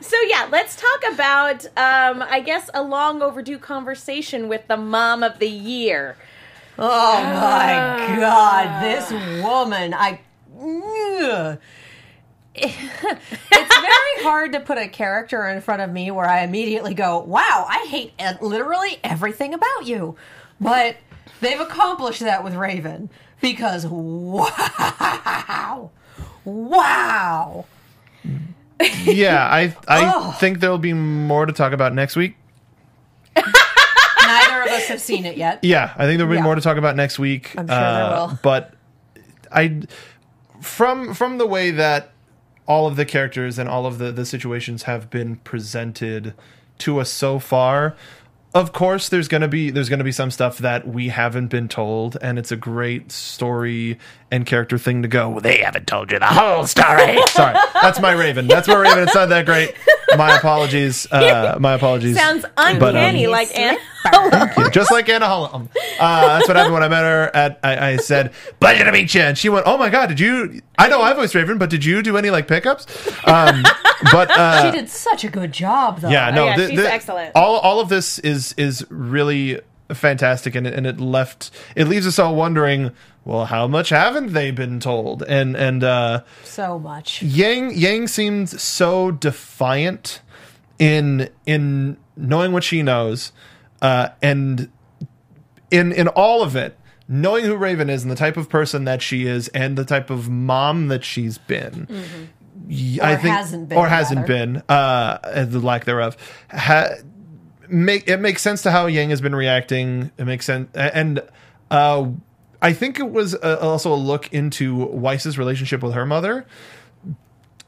[0.00, 5.22] So yeah, let's talk about um I guess a long overdue conversation with the mom
[5.22, 6.16] of the year.
[6.78, 9.10] Oh my god, this
[9.42, 9.94] woman!
[9.94, 10.20] I.
[10.60, 11.58] Ugh.
[12.58, 17.18] It's very hard to put a character in front of me where I immediately go,
[17.18, 20.16] "Wow, I hate uh, literally everything about you,"
[20.60, 20.96] but
[21.40, 23.08] they've accomplished that with Raven
[23.40, 25.90] because wow,
[26.44, 27.64] wow.
[29.04, 30.32] Yeah, I I Oh.
[30.32, 32.36] think there'll be more to talk about next week.
[33.36, 35.60] Neither of us have seen it yet.
[35.62, 36.42] Yeah, I think there'll be Yeah.
[36.42, 37.54] more to talk about next week.
[37.56, 38.38] I'm sure there will.
[38.42, 38.74] But
[39.52, 39.82] I,
[40.60, 42.10] from from the way that
[42.66, 46.34] all of the characters and all of the the situations have been presented
[46.78, 47.96] to us so far,
[48.56, 52.16] of course there's gonna be there's gonna be some stuff that we haven't been told,
[52.20, 53.98] and it's a great story
[54.30, 55.28] and character thing to go.
[55.28, 57.18] Well, they haven't told you the whole story.
[57.28, 58.46] Sorry, that's my Raven.
[58.48, 59.00] That's my Raven.
[59.04, 59.74] It's not that great.
[60.16, 61.06] My apologies.
[61.12, 62.16] Uh, my apologies.
[62.16, 63.78] Sounds But, um, uncanny like Anna.
[64.72, 65.68] just like Anna Hullum.
[65.98, 67.30] Uh, that's what happened when I met her.
[67.34, 70.20] At I, I said, "Pleasure to meet you," and she went, "Oh my god, did
[70.20, 70.60] you?
[70.78, 72.86] I know I voiced Raven, but did you do any like pickups?"
[73.26, 73.64] Um,
[74.12, 76.08] but uh, She did such a good job, though.
[76.10, 77.32] yeah, no, yeah, the- she's the- excellent.
[77.34, 79.60] All all of this is is really
[79.92, 82.90] fantastic, and it, and it left it leaves us all wondering.
[83.24, 85.22] Well, how much haven't they been told?
[85.24, 87.22] And and uh, so much.
[87.22, 90.20] Yang Yang seemed so defiant
[90.78, 93.32] in in knowing what she knows,
[93.82, 94.70] uh, and
[95.70, 96.78] in in all of it,
[97.08, 100.08] knowing who Raven is and the type of person that she is, and the type
[100.10, 101.88] of mom that she's been.
[102.68, 106.16] y- I Or think, hasn't been, or hasn't been, uh, the lack thereof.
[106.52, 106.90] Ha-
[107.68, 110.10] make it makes sense to how Yang has been reacting.
[110.18, 111.22] It makes sense, and
[111.70, 112.08] uh,
[112.62, 116.46] I think it was uh also a look into Weiss's relationship with her mother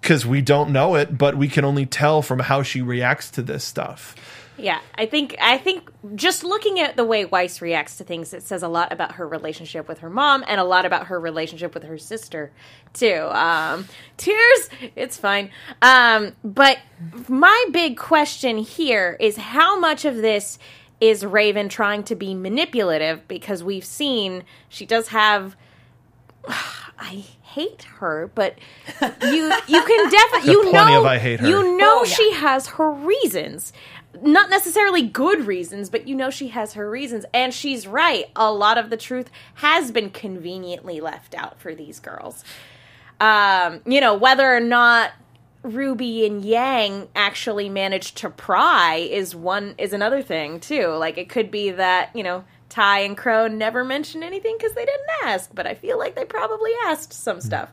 [0.01, 3.43] because we don't know it, but we can only tell from how she reacts to
[3.43, 4.15] this stuff.
[4.59, 8.42] Yeah, I think I think just looking at the way Weiss reacts to things, it
[8.42, 11.75] says a lot about her relationship with her mom and a lot about her relationship
[11.75, 12.51] with her sister
[12.92, 13.29] too.
[13.33, 15.51] Um, tears, it's fine.
[15.81, 16.79] Um, but
[17.29, 20.59] my big question here is how much of this
[21.01, 25.57] is Raven trying to be manipulative because we've seen she does have.
[27.01, 28.59] I hate her, but
[29.01, 31.47] you you can definitely you know of I hate her.
[31.47, 32.12] you know Oh, yeah.
[32.14, 33.73] she has her reasons.
[34.23, 37.25] Not necessarily good reasons, but you know she has her reasons.
[37.33, 38.27] And she's right.
[38.37, 42.45] A lot of the truth has been conveniently left out for these girls.
[43.21, 45.13] Um, you know, whether or not
[45.63, 50.89] Ruby and Yang actually managed to pry is one is another thing too.
[50.89, 54.85] Like it could be that, you know, Tai and Qrow never mentioned anything because they
[54.85, 57.73] didn't ask, but I feel like they probably asked some stuff.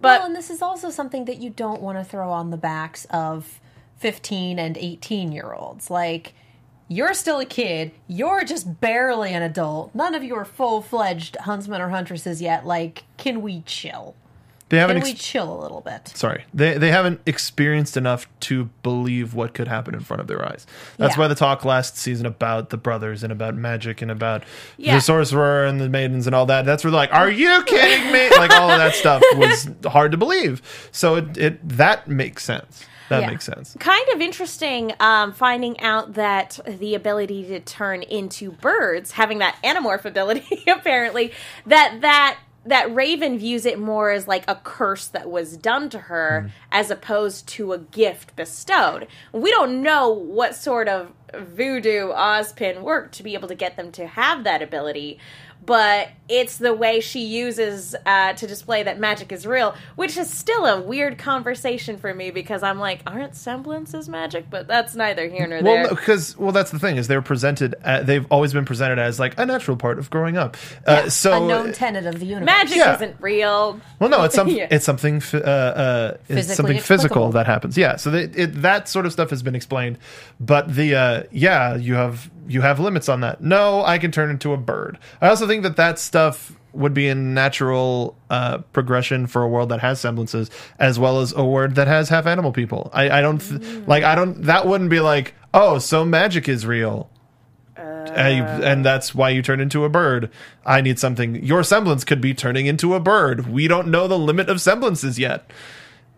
[0.00, 2.56] But well, and this is also something that you don't want to throw on the
[2.56, 3.60] backs of
[3.98, 5.90] 15 and 18 year olds.
[5.90, 6.34] Like,
[6.88, 7.90] you're still a kid.
[8.06, 9.94] You're just barely an adult.
[9.94, 12.64] None of you are full fledged huntsmen or huntresses yet.
[12.66, 14.14] Like, can we chill?
[14.68, 14.96] They haven't.
[14.96, 16.08] Can we Ex- chill a little bit?
[16.08, 20.44] sorry, they they haven't experienced enough to believe what could happen in front of their
[20.44, 20.66] eyes.
[20.96, 21.20] That's Yeah.
[21.20, 24.42] why the talk last season about the brothers and about magic and about
[24.76, 24.96] Yeah.
[24.96, 26.64] the sorcerer and the maidens and all that.
[26.64, 30.10] That's where they're like, "Are you kidding me?" like all of that stuff was hard
[30.10, 30.60] to believe.
[30.90, 32.84] So it, it that makes sense.
[33.08, 33.30] That Yeah.
[33.30, 33.76] makes sense.
[33.78, 39.56] kind of interesting um, finding out that the ability to turn into birds, having that
[39.62, 41.32] anamorph ability, apparently,
[41.66, 45.98] that that that Raven views it more as like a curse that was done to
[46.00, 49.06] her as opposed to a gift bestowed.
[49.32, 53.92] We don't know what sort of voodoo Ozpin worked to be able to get them
[53.92, 55.20] to have that ability,
[55.64, 60.28] but it's the way she uses uh, to display that magic is real, which is
[60.28, 64.50] still a weird conversation for me because I'm like, aren't semblances magic?
[64.50, 65.84] But that's neither here nor there.
[65.84, 67.74] Well, because well, that's the thing is they're presented.
[67.84, 70.56] Uh, they've always been presented as like a natural part of growing up.
[70.86, 72.46] Uh, so a known tenet of the universe.
[72.46, 72.94] magic yeah.
[72.94, 73.80] isn't real.
[74.00, 74.68] Well, no, it's some, Yeah.
[74.70, 77.76] it's something, uh, uh, it's something physical that happens.
[77.76, 79.98] Yeah, so they, it, that sort of stuff has been explained,
[80.40, 83.40] but the uh, yeah, you have you have limits on that.
[83.42, 84.98] No, I can turn into a bird.
[85.20, 89.70] I also think that that stuff would be a natural uh, progression for a world
[89.70, 92.90] that has semblances, as well as a world that has half animal people.
[92.92, 94.04] I, I don't th- like.
[94.04, 94.42] I don't.
[94.42, 97.08] That wouldn't be like, oh, so magic is real.
[97.78, 100.30] Uh, you- and that's why you turn into a bird.
[100.64, 101.42] I need something.
[101.44, 103.46] Your semblance could be turning into a bird.
[103.48, 105.50] We don't know the limit of semblances yet,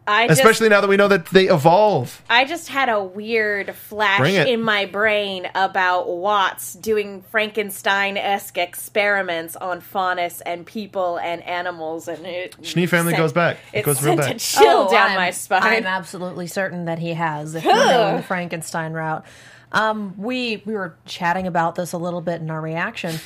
[0.09, 2.23] I just, especially now that we know that they evolve.
[2.31, 9.55] I just had a weird flash in my brain about Watts doing Frankenstein esque experiments
[9.55, 13.59] on faunus and people and animals, and it Schnee family sent- goes back.
[13.73, 14.37] It It goes real sent back.
[14.37, 15.63] a chill Oh, down I'm- my spine.
[15.63, 17.55] I'm absolutely certain that he has.
[17.55, 19.25] If we're going the Frankenstein route,
[19.73, 23.21] um, we we were chatting about this a little bit in our reaction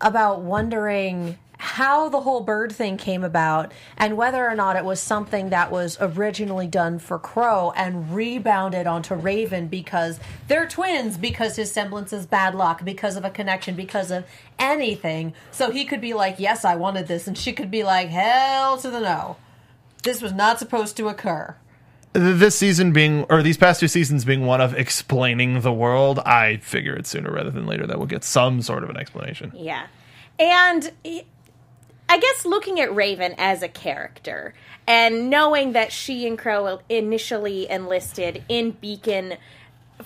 [0.00, 5.00] about wondering how the whole bird thing came about and whether or not it was
[5.00, 11.56] something that was originally done for Qrow and rebounded onto Raven because they're twins because
[11.56, 14.24] his semblance is bad luck because of a connection because of
[14.58, 18.08] anything so he could be like yes I wanted this and she could be like
[18.08, 19.36] hell to the no
[20.04, 21.56] this was not supposed to occur
[22.12, 26.56] This season being, or these past two seasons being one of explaining the world, I
[26.58, 29.52] figure it's sooner rather than later that we'll get some sort of an explanation.
[29.54, 29.86] Yeah.
[30.38, 30.90] And
[32.08, 34.54] I guess looking at Raven as a character
[34.86, 39.36] and knowing that she and Qrow initially enlisted in Beacon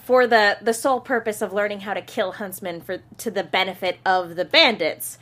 [0.05, 3.99] for the the sole purpose of learning how to kill huntsmen for to the benefit
[4.05, 5.19] of the bandits.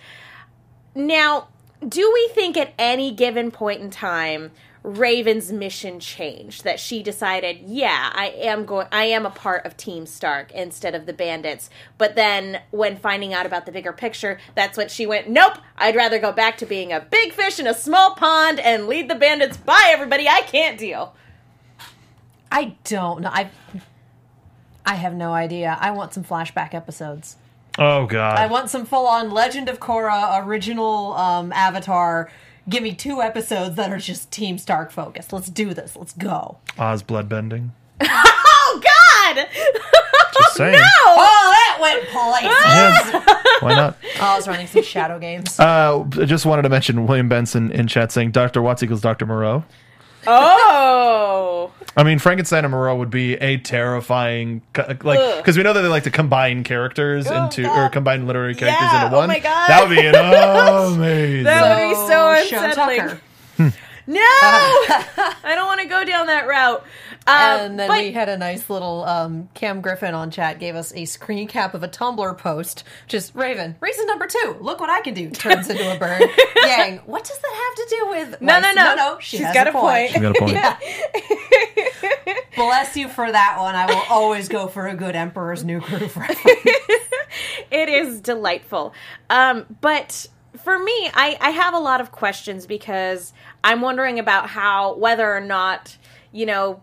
[0.94, 1.48] Now,
[1.86, 4.50] do we think at any given point in time
[4.82, 9.76] Raven's mission changed that she decided, yeah, I am going I am a part of
[9.76, 11.68] Team STRQ instead of the bandits.
[11.98, 15.96] But then when finding out about the bigger picture, that's when she went, nope, I'd
[15.96, 19.14] rather go back to being a big fish in a small pond and lead the
[19.14, 20.28] bandits by everybody.
[20.28, 21.14] I can't deal.
[22.52, 23.50] I don't know I
[24.84, 27.36] I have no idea I want some flashback episodes
[27.78, 28.38] Oh God!
[28.38, 32.30] I want some full on Legend of Korra original um, Avatar.
[32.70, 35.33] Give me two episodes that are just Team STRQ focused.
[35.33, 35.96] Let's do this.
[35.96, 36.59] Let's go.
[36.78, 37.70] Oz bloodbending.
[38.72, 39.48] Oh God!
[40.38, 40.76] Just saying.
[40.80, 43.26] Oh, that went places.
[43.26, 43.59] Yeah.
[43.61, 43.96] Why not?
[44.20, 45.59] oh, I was running some shadow games.
[45.59, 48.62] Uh, I just wanted to mention William Benson in chat saying Dr.
[48.62, 49.26] Watts equals Dr.
[49.26, 49.64] Moreau.
[50.28, 54.62] oh, I mean, Frankenstein and Moreau would be a terrifying,
[55.02, 57.78] like, because we know that they like to combine characters Oh, into, God.
[57.78, 59.28] or combine literary characters Yeah, into oh one.
[59.28, 59.68] my God.
[59.68, 60.14] That would be an
[60.94, 61.44] amazing.
[61.44, 63.20] That would be so unsettling.
[63.58, 63.68] Hmm.
[64.06, 64.18] No!
[64.22, 66.84] I don't want to go down that route.
[67.26, 70.74] Um, And then but- we had a nice little um, Cam Griffin on chat gave
[70.74, 72.83] us a screen cap of a Tumblr post.
[73.09, 74.56] Just Raven, reason number two.
[74.61, 75.30] Look what I can do.
[75.30, 76.22] Turns into a bird.
[76.64, 78.40] Yang, what does that have to do with?
[78.40, 78.85] No, no, no.
[78.85, 79.18] no, no.
[79.20, 80.14] She She's has got a a point.
[80.14, 82.37] You got a point.
[82.56, 83.74] Bless you for that one.
[83.74, 86.40] I will always go for a good Emperor's New Groove reference.
[87.70, 88.92] it is delightful.
[89.28, 90.26] Um, but
[90.62, 93.33] for me, I, I have a lot of questions because
[93.64, 95.96] I'm wondering about how whether or not,
[96.33, 96.83] you know,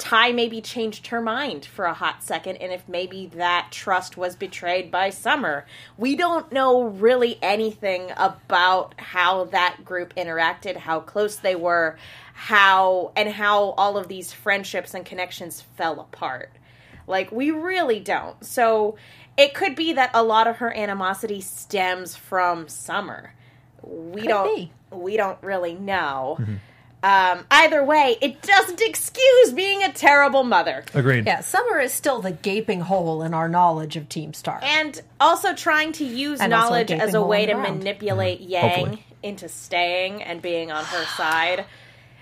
[0.00, 4.34] Ty maybe changed her mind for a hot second, and if maybe that trust was
[4.34, 5.66] betrayed by Summer.
[5.98, 11.98] We don't know really anything about how that group interacted, how close they were,
[12.32, 16.50] how and how all of these friendships and connections fell apart.
[17.06, 18.42] Like we really don't.
[18.42, 18.96] So
[19.36, 23.34] it could be that a lot of her animosity stems from Summer.
[23.82, 24.72] We don't be.
[24.90, 26.38] we don't really know.
[26.40, 26.54] Mm-hmm.
[27.02, 30.84] Um, either way, it doesn't excuse being a terrible mother.
[30.92, 31.26] Agreed.
[31.26, 34.62] yeah, Summer is still the gaping hole in our knowledge of Team STRQ.
[34.62, 37.48] And also trying to use And also a knowledge gaping as a hole way in
[37.48, 37.78] to the ground.
[37.78, 39.04] manipulate Yang Hopefully.
[39.22, 41.64] into staying and being on her side.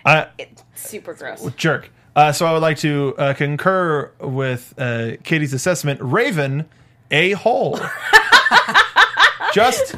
[0.07, 0.29] I,
[0.77, 1.45] Super gross.
[1.57, 1.91] jerk.
[2.15, 6.01] Uh, so I would like to uh, concur with uh, Katie's assessment.
[6.01, 6.67] Raven,
[7.11, 7.81] a hole.
[9.53, 9.95] Just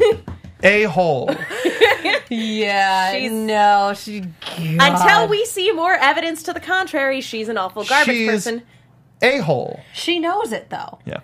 [0.62, 1.28] a hole.
[2.30, 4.24] yeah, She's- no, she.
[4.58, 8.62] Until we see more evidence to the contrary, she's an awful garbage She's- person.
[9.22, 9.80] A hole.
[9.92, 10.98] She knows it though.
[11.04, 11.20] Yeah.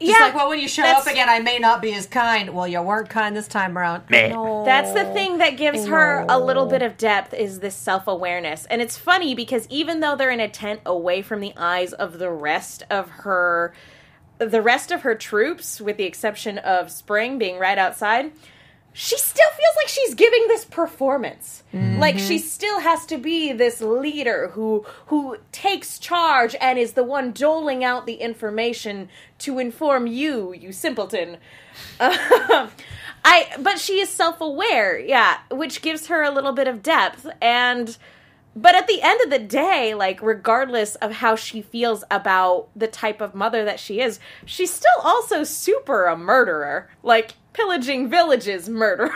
[0.00, 2.54] She's yeah, like, well, when you show up again, I may not be as kind.
[2.54, 4.04] Well, you weren't kind this time around.
[4.10, 4.64] No.
[4.64, 8.64] That's the thing that gives her a little bit of depth is this self-awareness.
[8.64, 12.18] And it's funny because even though they're in a tent away from the eyes of
[12.18, 13.74] the rest of her
[14.38, 18.32] the rest of her troops, with the exception of Spring being right outside,
[18.92, 21.62] she still feels like she's giving this performance.
[21.72, 22.46] Like she mm-hmm.
[22.46, 27.84] still has to be this leader who who takes charge and is the one doling
[27.84, 31.36] out the information to inform you, you simpleton.
[32.00, 32.70] Um,
[33.24, 37.96] I but she is self-aware, yeah, which gives her a little bit of depth and
[38.56, 42.88] but at the end of the day, like regardless of how she feels about the
[42.88, 46.90] type of mother that she is, she's still also super a murderer.
[47.02, 49.12] Like pillaging villages murderer.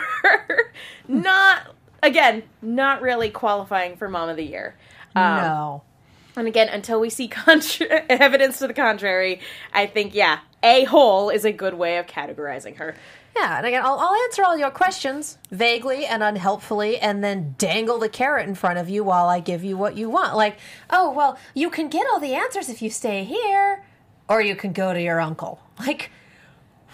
[1.07, 4.75] not again, not really qualifying for mom of the year.
[5.15, 5.83] Um, no.
[6.35, 9.41] and again, until we see contra- evidence to the contrary,
[9.73, 12.95] I think yeah, a hole is a good way of categorizing her.
[13.35, 17.99] Yeah, and again, I'll, I'll answer all your questions vaguely and unhelpfully, and then dangle
[17.99, 20.37] the carrot in front of you while I give you what you want.
[20.37, 20.57] Like,
[20.89, 23.83] oh, well, you can get all the answers if you stay here,
[24.29, 25.59] or you can go to your uncle.
[25.79, 26.11] Like,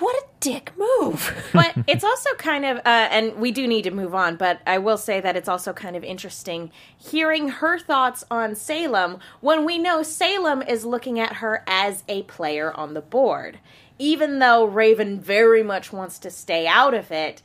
[0.02, 1.50] what a dick move.
[1.54, 4.80] but it's also kind of, uh, and we do need to move on, but I
[4.80, 9.78] will say that it's also kind of interesting hearing her thoughts on Salem when we
[9.78, 13.60] know Salem is looking at her as a player on the board.
[14.00, 17.44] Even though Raven very much wants to stay out of it,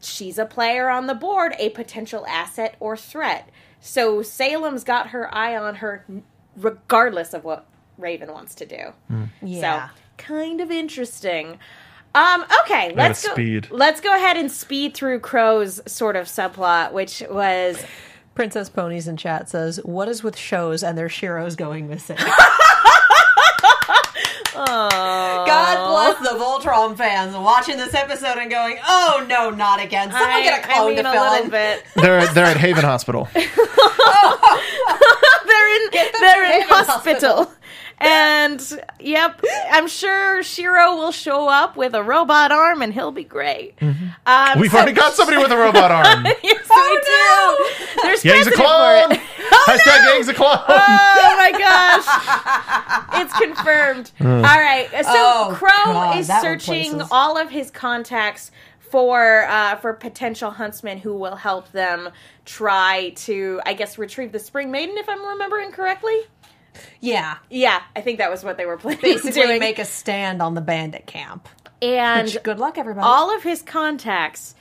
[0.00, 3.50] she's a player on the board, a potential asset or threat.
[3.80, 6.06] So Salem's got her eye on her
[6.56, 7.66] regardless of what
[7.98, 8.92] Raven wants to do.
[9.42, 9.88] Yeah.
[9.88, 11.58] So kind of interesting.
[12.14, 13.32] Um, okay, let's go.
[13.32, 13.68] speed.
[13.70, 17.82] Let's go ahead and speed through Qrow's sort of subplot, which was
[18.34, 22.18] Princess Ponies in chat says, What is with shows and their Shiros going missing?
[24.54, 30.10] God bless the Voltron fans watching this episode and going, "Oh no, not again!
[30.10, 31.84] Someone I, get a I clone mean to a fill little in." bit.
[31.96, 33.28] They're they're at Haven Hospital.
[33.34, 33.44] they're
[35.76, 35.90] in
[36.20, 37.36] they're in Haven hospital.
[37.36, 37.52] Hospital.
[38.02, 39.40] And yep,
[39.70, 43.74] I'm sure Shiro will show up with a robot arm and he'll be great.
[43.80, 46.24] Um, We've so- already got somebody with a robot arm.
[46.24, 48.02] yes, we Oh, do.
[48.02, 49.08] There's Yang's a precedent clone.
[49.08, 49.20] for it.
[49.66, 50.58] Hashtag Yang's a clone.
[50.68, 53.22] Oh my gosh.
[53.22, 54.10] It's confirmed.
[54.20, 54.88] All right.
[54.90, 58.50] So Oh, Qrow God, is searching all of his contacts
[58.80, 62.10] for uh, for potential huntsmen who will help them
[62.44, 66.18] try to, I guess, retrieve the Spring Maiden, if I'm remembering correctly.
[67.00, 69.60] Yeah, Yeah, I think that was what they were planning basically on doing.
[69.60, 71.48] make a stand on the bandit camp.
[71.82, 73.04] and Which, good luck, everybody.
[73.04, 74.54] all of his contacts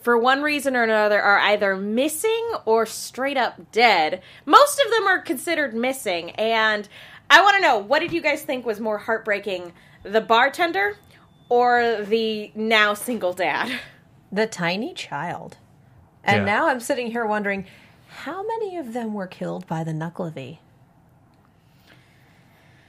[0.00, 5.06] for one reason or another are either missing or straight up dead most of them
[5.08, 6.88] are considered missing and
[7.28, 9.72] i want to know what did you guys think was more heartbreaking
[10.04, 10.96] the bartender
[11.48, 13.80] or the now single dad
[14.32, 15.56] the tiny child.
[16.22, 16.44] And Yeah.
[16.44, 17.64] now I'm sitting here wondering,
[18.08, 20.58] how many of them were killed by the Nuckelavee?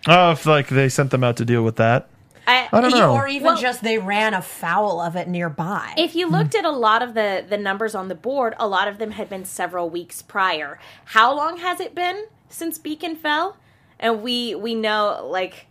[0.08, 2.10] Oh, if like they sent them out to deal with that.
[2.50, 3.14] I, I don't know.
[3.14, 5.94] Or even Well- just they ran afoul of it nearby.
[5.98, 8.88] if you looked at a lot of the the numbers on the board a lot
[8.88, 13.58] of them had been several weeks prior how long has it been since beacon fell
[14.00, 15.66] and we we know like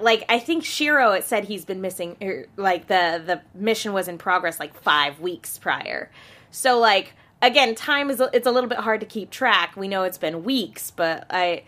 [0.00, 4.08] like I think Shiro it said he's been missing er, like the the mission was
[4.08, 6.10] in progress like 5 weeks prior.
[6.50, 9.76] So like again time is it's a little bit hard to keep track.
[9.76, 11.64] We know it's been weeks, but I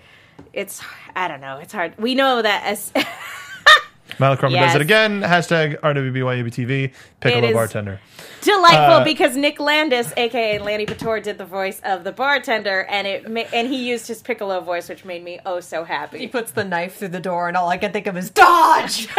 [0.52, 0.80] it's
[1.14, 1.94] I don't know, it's hard.
[1.98, 2.92] We know that as
[4.18, 4.72] Malachroma Yes.
[4.72, 5.20] does it again.
[5.20, 6.92] Hashtag RWBYABTV.
[7.20, 8.00] Piccolo bartender.
[8.40, 13.28] delightful Uh, because Nick Landis, aka Lanipator, did the voice of the bartender, and it
[13.30, 16.18] ma- and he used his Piccolo voice, which made me oh so happy.
[16.18, 19.08] he puts the knife through the door, and all I can think of is dodge.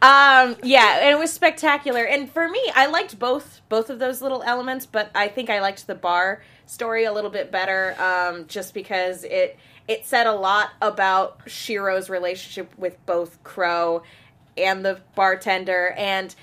[0.00, 2.02] Um, yeah, and it was spectacular.
[2.04, 5.60] And for me, I liked both both of those little elements, but I think I
[5.60, 9.58] liked the bar story a little bit better, um, just because it
[9.88, 14.02] it said a lot about Shiro's relationship with both Qrow
[14.56, 16.34] and the bartender, and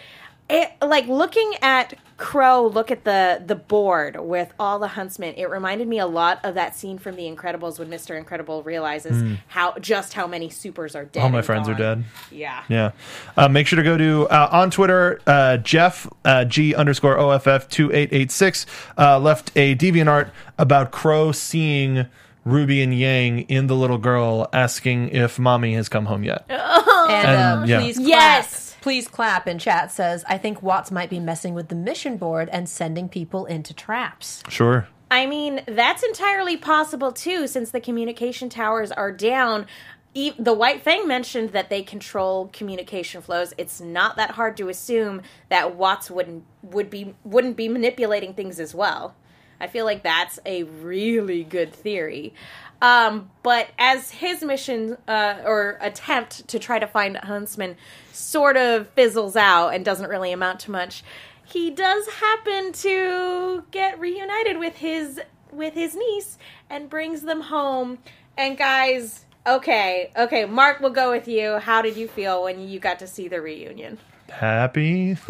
[0.50, 5.36] it like looking at Qrow look at the the board with all the huntsmen.
[5.38, 9.38] It reminded me a lot of that scene from The Incredibles when Mister Incredible realizes
[9.48, 11.24] how just how many supers are dead.
[11.24, 12.04] All my and friends are dead.
[12.30, 12.64] Yeah.
[12.68, 12.92] Yeah.
[13.38, 15.22] Uh, make sure to go to uh, on Twitter.
[15.26, 18.66] Uh, Jeff uh, G underscore OFF two eight eight six
[18.98, 22.06] uh, left a deviant art about Qrow seeing
[22.44, 26.46] Ruby and Yang in the little girl, asking if mommy has come home yet.
[27.10, 27.80] And, uh, And, yeah.
[27.80, 28.08] please clap.
[28.08, 28.69] Yes.
[28.82, 32.50] Please clap in chat says, I think Watts might be messing with the mission board
[32.52, 34.44] and sending people into traps.
[34.50, 34.88] Sure.
[35.12, 39.66] I mean, that's entirely possible too, since the communication towers are down.
[40.14, 43.54] E- The White Fang mentioned that they control communication flows.
[43.58, 48.60] It's not that hard to assume that Watts wouldn't would be wouldn't be manipulating things
[48.60, 49.16] as well.
[49.62, 52.34] I feel like that's a really good theory.
[52.82, 57.76] Um, but as his mission uh, or attempt to try to find Huntsman
[58.14, 61.04] sort of fizzles out and doesn't really amount to much,
[61.46, 65.20] he does happen to get reunited with his
[65.52, 66.38] with his niece
[66.70, 67.98] and brings them home.
[68.38, 71.58] And guys, okay, okay, Mark, we'll go with you.
[71.58, 73.98] How did you feel when you got to see the reunion?
[74.30, 75.16] Happy.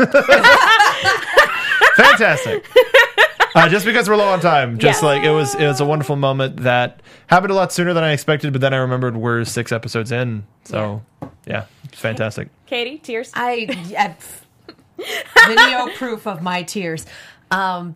[1.95, 2.66] Fantastic.
[3.56, 5.08] Uh, just because we're low on time, just Yeah.
[5.10, 8.12] like it was, it was a wonderful moment that happened a lot sooner than I
[8.12, 8.52] expected.
[8.54, 11.02] But then I remembered we're six episodes in, so
[11.47, 12.50] yeah, it's fantastic.
[12.68, 13.32] Katie, tears.
[13.34, 14.14] I yeah,
[15.47, 17.06] video proof of my tears.
[17.52, 17.95] Um,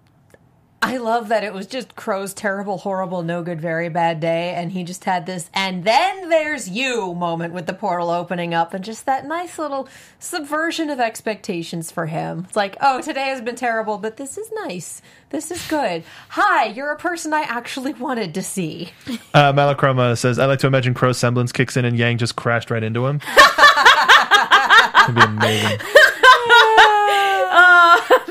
[0.86, 4.70] I love that it was just Qrow's terrible, horrible, no good, very bad day, and
[4.70, 8.84] he just had this and then there's you moment with the portal opening up and
[8.84, 9.88] just that nice little
[10.20, 12.44] subversion of expectations for him.
[12.48, 15.02] It's like, oh, today has been terrible, but this is nice.
[15.30, 16.04] This is good.
[16.30, 18.92] Hi, you're a person I actually wanted to see.
[19.34, 22.70] Uh, Malachroma says, "I like to imagine Qrow's semblance kicks in and Yang just crashed
[22.70, 23.22] right into him."
[25.04, 25.80] It'd be amazing.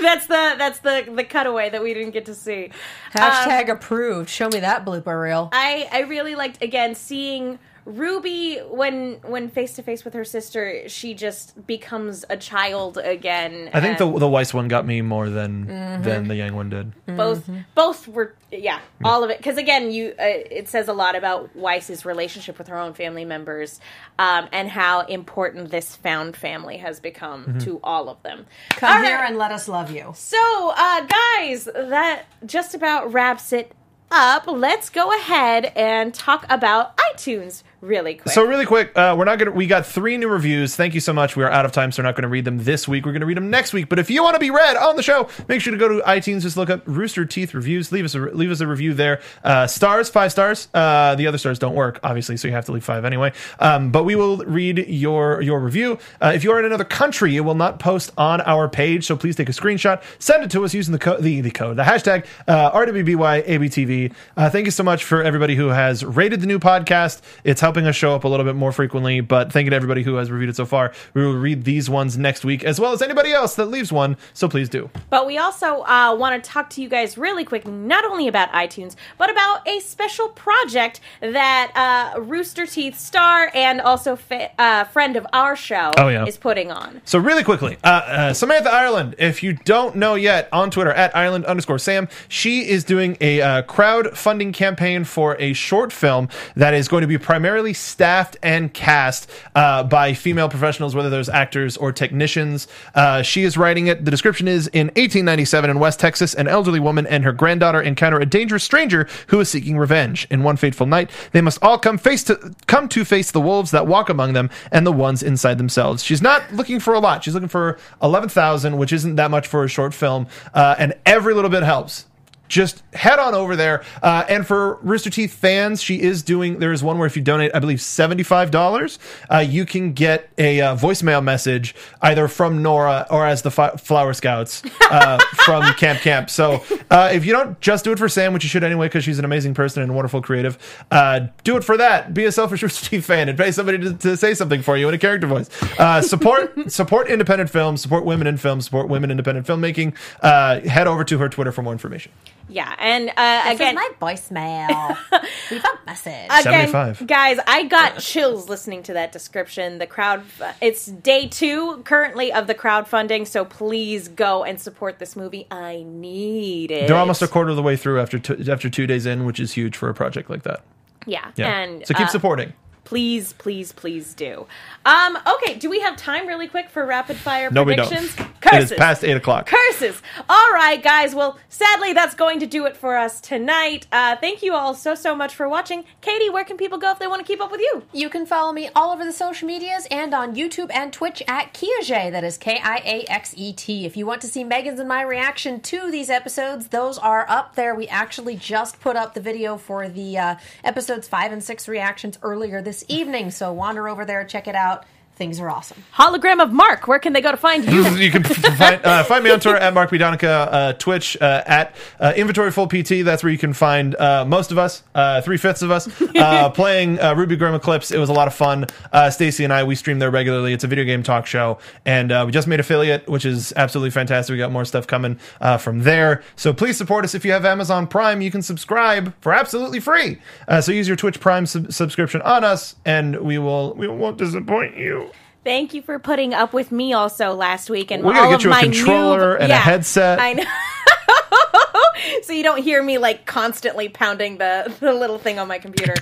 [0.03, 2.71] That's the that's the the cutaway that we didn't get to see.
[3.13, 4.29] Hashtag um, approved.
[4.29, 5.49] Show me that blooper reel.
[5.53, 10.89] I I really liked again seeing Ruby when when face to face with her sister,
[10.89, 13.71] she just becomes a child again.
[13.75, 15.67] I think the the Weiss one got me more than
[16.03, 16.93] than the Yang one did.
[17.07, 21.17] both both were yeah all of it because again you uh, it says a lot
[21.17, 23.81] about Weiss's relationship with her own family members
[24.19, 28.47] um, and how important this found family has become to all of them.
[28.71, 29.29] Come All here right.
[29.29, 30.13] and let us love you.
[30.15, 31.07] So, uh,
[31.37, 33.73] guys, that just about wraps it
[34.11, 34.45] up.
[34.47, 38.33] Let's go ahead and talk about iTunes really quick.
[38.33, 39.51] So really quick, uh, we're not gonna.
[39.51, 40.75] We got three new reviews.
[40.75, 41.37] Thank you so much.
[41.37, 43.05] We are out of time, so we're not going to read them this week.
[43.05, 43.89] We're going to read them next week.
[43.89, 46.03] But if you want to be read on the show, make sure to go to
[46.05, 46.43] iTunes.
[46.43, 47.93] Just look up Rooster Teeth reviews.
[47.93, 49.21] Leave us a leave us a review there.
[49.45, 50.69] Uh, stars, five stars.
[50.73, 53.33] Uh, the other stars don't work, obviously, so you have to leave five anyway.
[53.59, 55.99] Um, but we will read your your review.
[56.21, 59.07] Uh, if you are in another country, it will not post on our page.
[59.07, 61.77] So please take a screenshot, send it to us using the code the, the code
[61.77, 64.13] the hashtag uh, RWBYABTV.
[64.37, 67.21] Uh, thank you so much for everybody who has rated the new podcast.
[67.45, 69.21] It's helping us show up a little bit more frequently.
[69.23, 70.93] But thank you to everybody who has reviewed it so far.
[71.15, 74.19] We will read these ones next week, as well as anybody else that leaves one.
[74.35, 74.91] So please do.
[75.09, 78.53] But we also uh, want to talk to you guys really quick, not only about
[78.53, 81.73] iTunes, but about a special project that
[82.15, 86.27] uh, Rooster Teeth star and also fa- uh, friend of our show Oh, yeah.
[86.27, 87.01] is putting on.
[87.07, 91.17] So really quickly, uh, uh, Samantha Ireland, if you don't know yet, on Twitter at
[91.17, 96.75] Ireland underscore Sam, she is doing a uh, crowdfunding campaign for a short film that
[96.75, 101.77] is going to be primarily staffed and cast uh, by female professionals, whether those actors
[101.77, 102.67] or technicians.
[102.97, 104.05] Uh, she is writing it.
[104.05, 108.19] The description is in 1897 in West Texas, an elderly woman and her granddaughter encounter
[108.19, 110.27] a dangerous stranger who is seeking revenge.
[110.31, 113.71] In one fateful night, they must all come face to come to face the wolves
[113.71, 116.03] that walk among them and the ones inside themselves.
[116.03, 117.23] She's not looking for a lot.
[117.23, 120.95] She's looking for eleven thousand, which isn't that much for a short film, uh, and
[121.07, 122.07] every little bit helps
[122.53, 123.83] just head on over there.
[124.03, 126.59] Uh, and for Rooster Teeth fans, she is doing.
[126.59, 128.99] There is one where if you donate, I believe seventy five dollars,
[129.33, 133.71] uh, you can get a uh, voicemail message either from Nora or as the fi-
[133.77, 136.29] Flower Scouts uh, from Camp Camp.
[136.29, 139.03] So uh, if you don't just do it for Sam, which you should anyway, because
[139.03, 140.59] she's an amazing person and a wonderful creative,
[140.91, 142.13] uh, do it for that.
[142.13, 144.89] Be a selfish Rooster Teeth fan and pay somebody to, to say something for you
[144.89, 145.49] in a character voice.
[145.79, 149.97] Uh, support support independent films, support women in film, support women independent filmmaking.
[150.21, 152.13] Uh, head over to her Twitter for more information.
[152.49, 154.97] Yeah, and uh, This again, is my voicemail.
[155.51, 156.27] Leave a message.
[156.27, 157.07] again, 75.
[157.07, 159.79] guys, I got chills listening to that description.
[159.79, 160.23] The crowd,
[160.61, 165.47] it's day two currently of the crowdfunding, so please go and support this movie.
[165.51, 166.89] I need it.
[166.89, 169.41] They're almost a quarter of the way through after two, after two days in, which
[169.41, 170.63] is huge for a project like that.
[171.07, 172.53] yeah, Yeah, and so keep uh, supporting.
[172.93, 174.47] Please, please, please do.
[174.85, 177.89] Um, okay, do we have time really quick for rapid fire No, we don't.
[177.89, 178.21] predictions?
[178.21, 178.73] It Curses.
[178.73, 179.47] is past eight o'clock.
[179.47, 180.03] Curses.
[180.29, 181.15] All right, guys.
[181.15, 183.87] Well, sadly, that's going to do it for us tonight.
[183.91, 185.85] Uh, thank you all so, so much for watching.
[186.03, 187.83] Katie, where can people go if they want to keep up with you?
[187.95, 191.55] You can follow me all over the social medias and on YouTube and Twitch at
[191.55, 192.11] Kiaxet.
[192.13, 193.87] That is K I A X E T.
[193.87, 197.55] If you want to see Megan's and my reaction to these episodes, those are up
[197.55, 197.75] there.
[197.75, 202.19] We actually just put up the video for the uh, episodes five and six reactions
[202.23, 203.31] earlier this evening.
[203.31, 204.85] So wander over there, check it out.
[205.17, 205.85] Things are awesome.
[205.95, 206.89] Hologram of Mark.
[206.89, 207.87] Where can they go to find you?
[207.97, 209.99] you can find, uh, find me on Twitter at Mark B.
[209.99, 213.05] Donica, uh, Twitch uh, at uh, Inventory Full PT.
[213.05, 216.49] That's where you can find uh, most of us, uh, three fifths of us, uh,
[216.55, 217.91] playing uh, RWBY Grimm Eclipse.
[217.91, 218.67] It was a lot of fun.
[218.91, 220.55] Uh, Stacey and I, we stream there regularly.
[220.55, 223.91] It's a video game talk show, and uh, we just made affiliate, which is absolutely
[223.91, 224.33] fantastic.
[224.33, 226.23] We got more stuff coming uh, from there.
[226.37, 227.15] So please support us.
[227.15, 230.19] If you have Amazon Prime, you can subscribe for absolutely free.
[230.49, 234.17] Uh, so use your Twitch Prime sub- subscription on us, and we will we won't
[234.19, 235.11] disappoint you.
[235.45, 238.37] Thank you for putting up with me also last week and We gotta all get
[238.37, 240.21] of you a my controller noob- and a headset.
[240.21, 240.45] I know.
[242.23, 245.95] so you don't hear me like constantly pounding the, the little thing on my computer.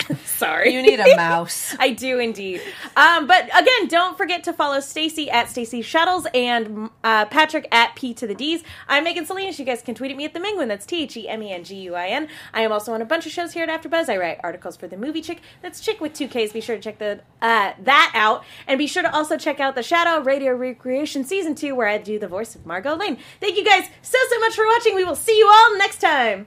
[0.24, 0.72] Sorry.
[0.72, 1.74] You need a mouse.
[1.80, 2.60] I do indeed.
[2.96, 7.94] Um, but again, don't forget to follow Stacey at Stacey Shuttles and uh, Patrick at
[7.96, 8.62] P to the D's.
[8.88, 9.58] I'm Megan Salinas.
[9.58, 10.68] You guys can tweet at me at the Menguin.
[10.68, 12.28] That's T H E M E N G U I N.
[12.52, 14.08] I am also on a bunch of shows here at AfterBuzz.
[14.08, 15.40] I write articles for the Movie Chick.
[15.60, 16.52] That's Chick with two Ks.
[16.52, 19.74] Be sure to check the uh, that out, and be sure to also check out
[19.74, 23.18] the Shadow Radio Recreation Season Two, where I do the voice of Margot Lane.
[23.40, 24.94] Thank you guys so so much for watching.
[24.94, 26.46] We will see you all next time.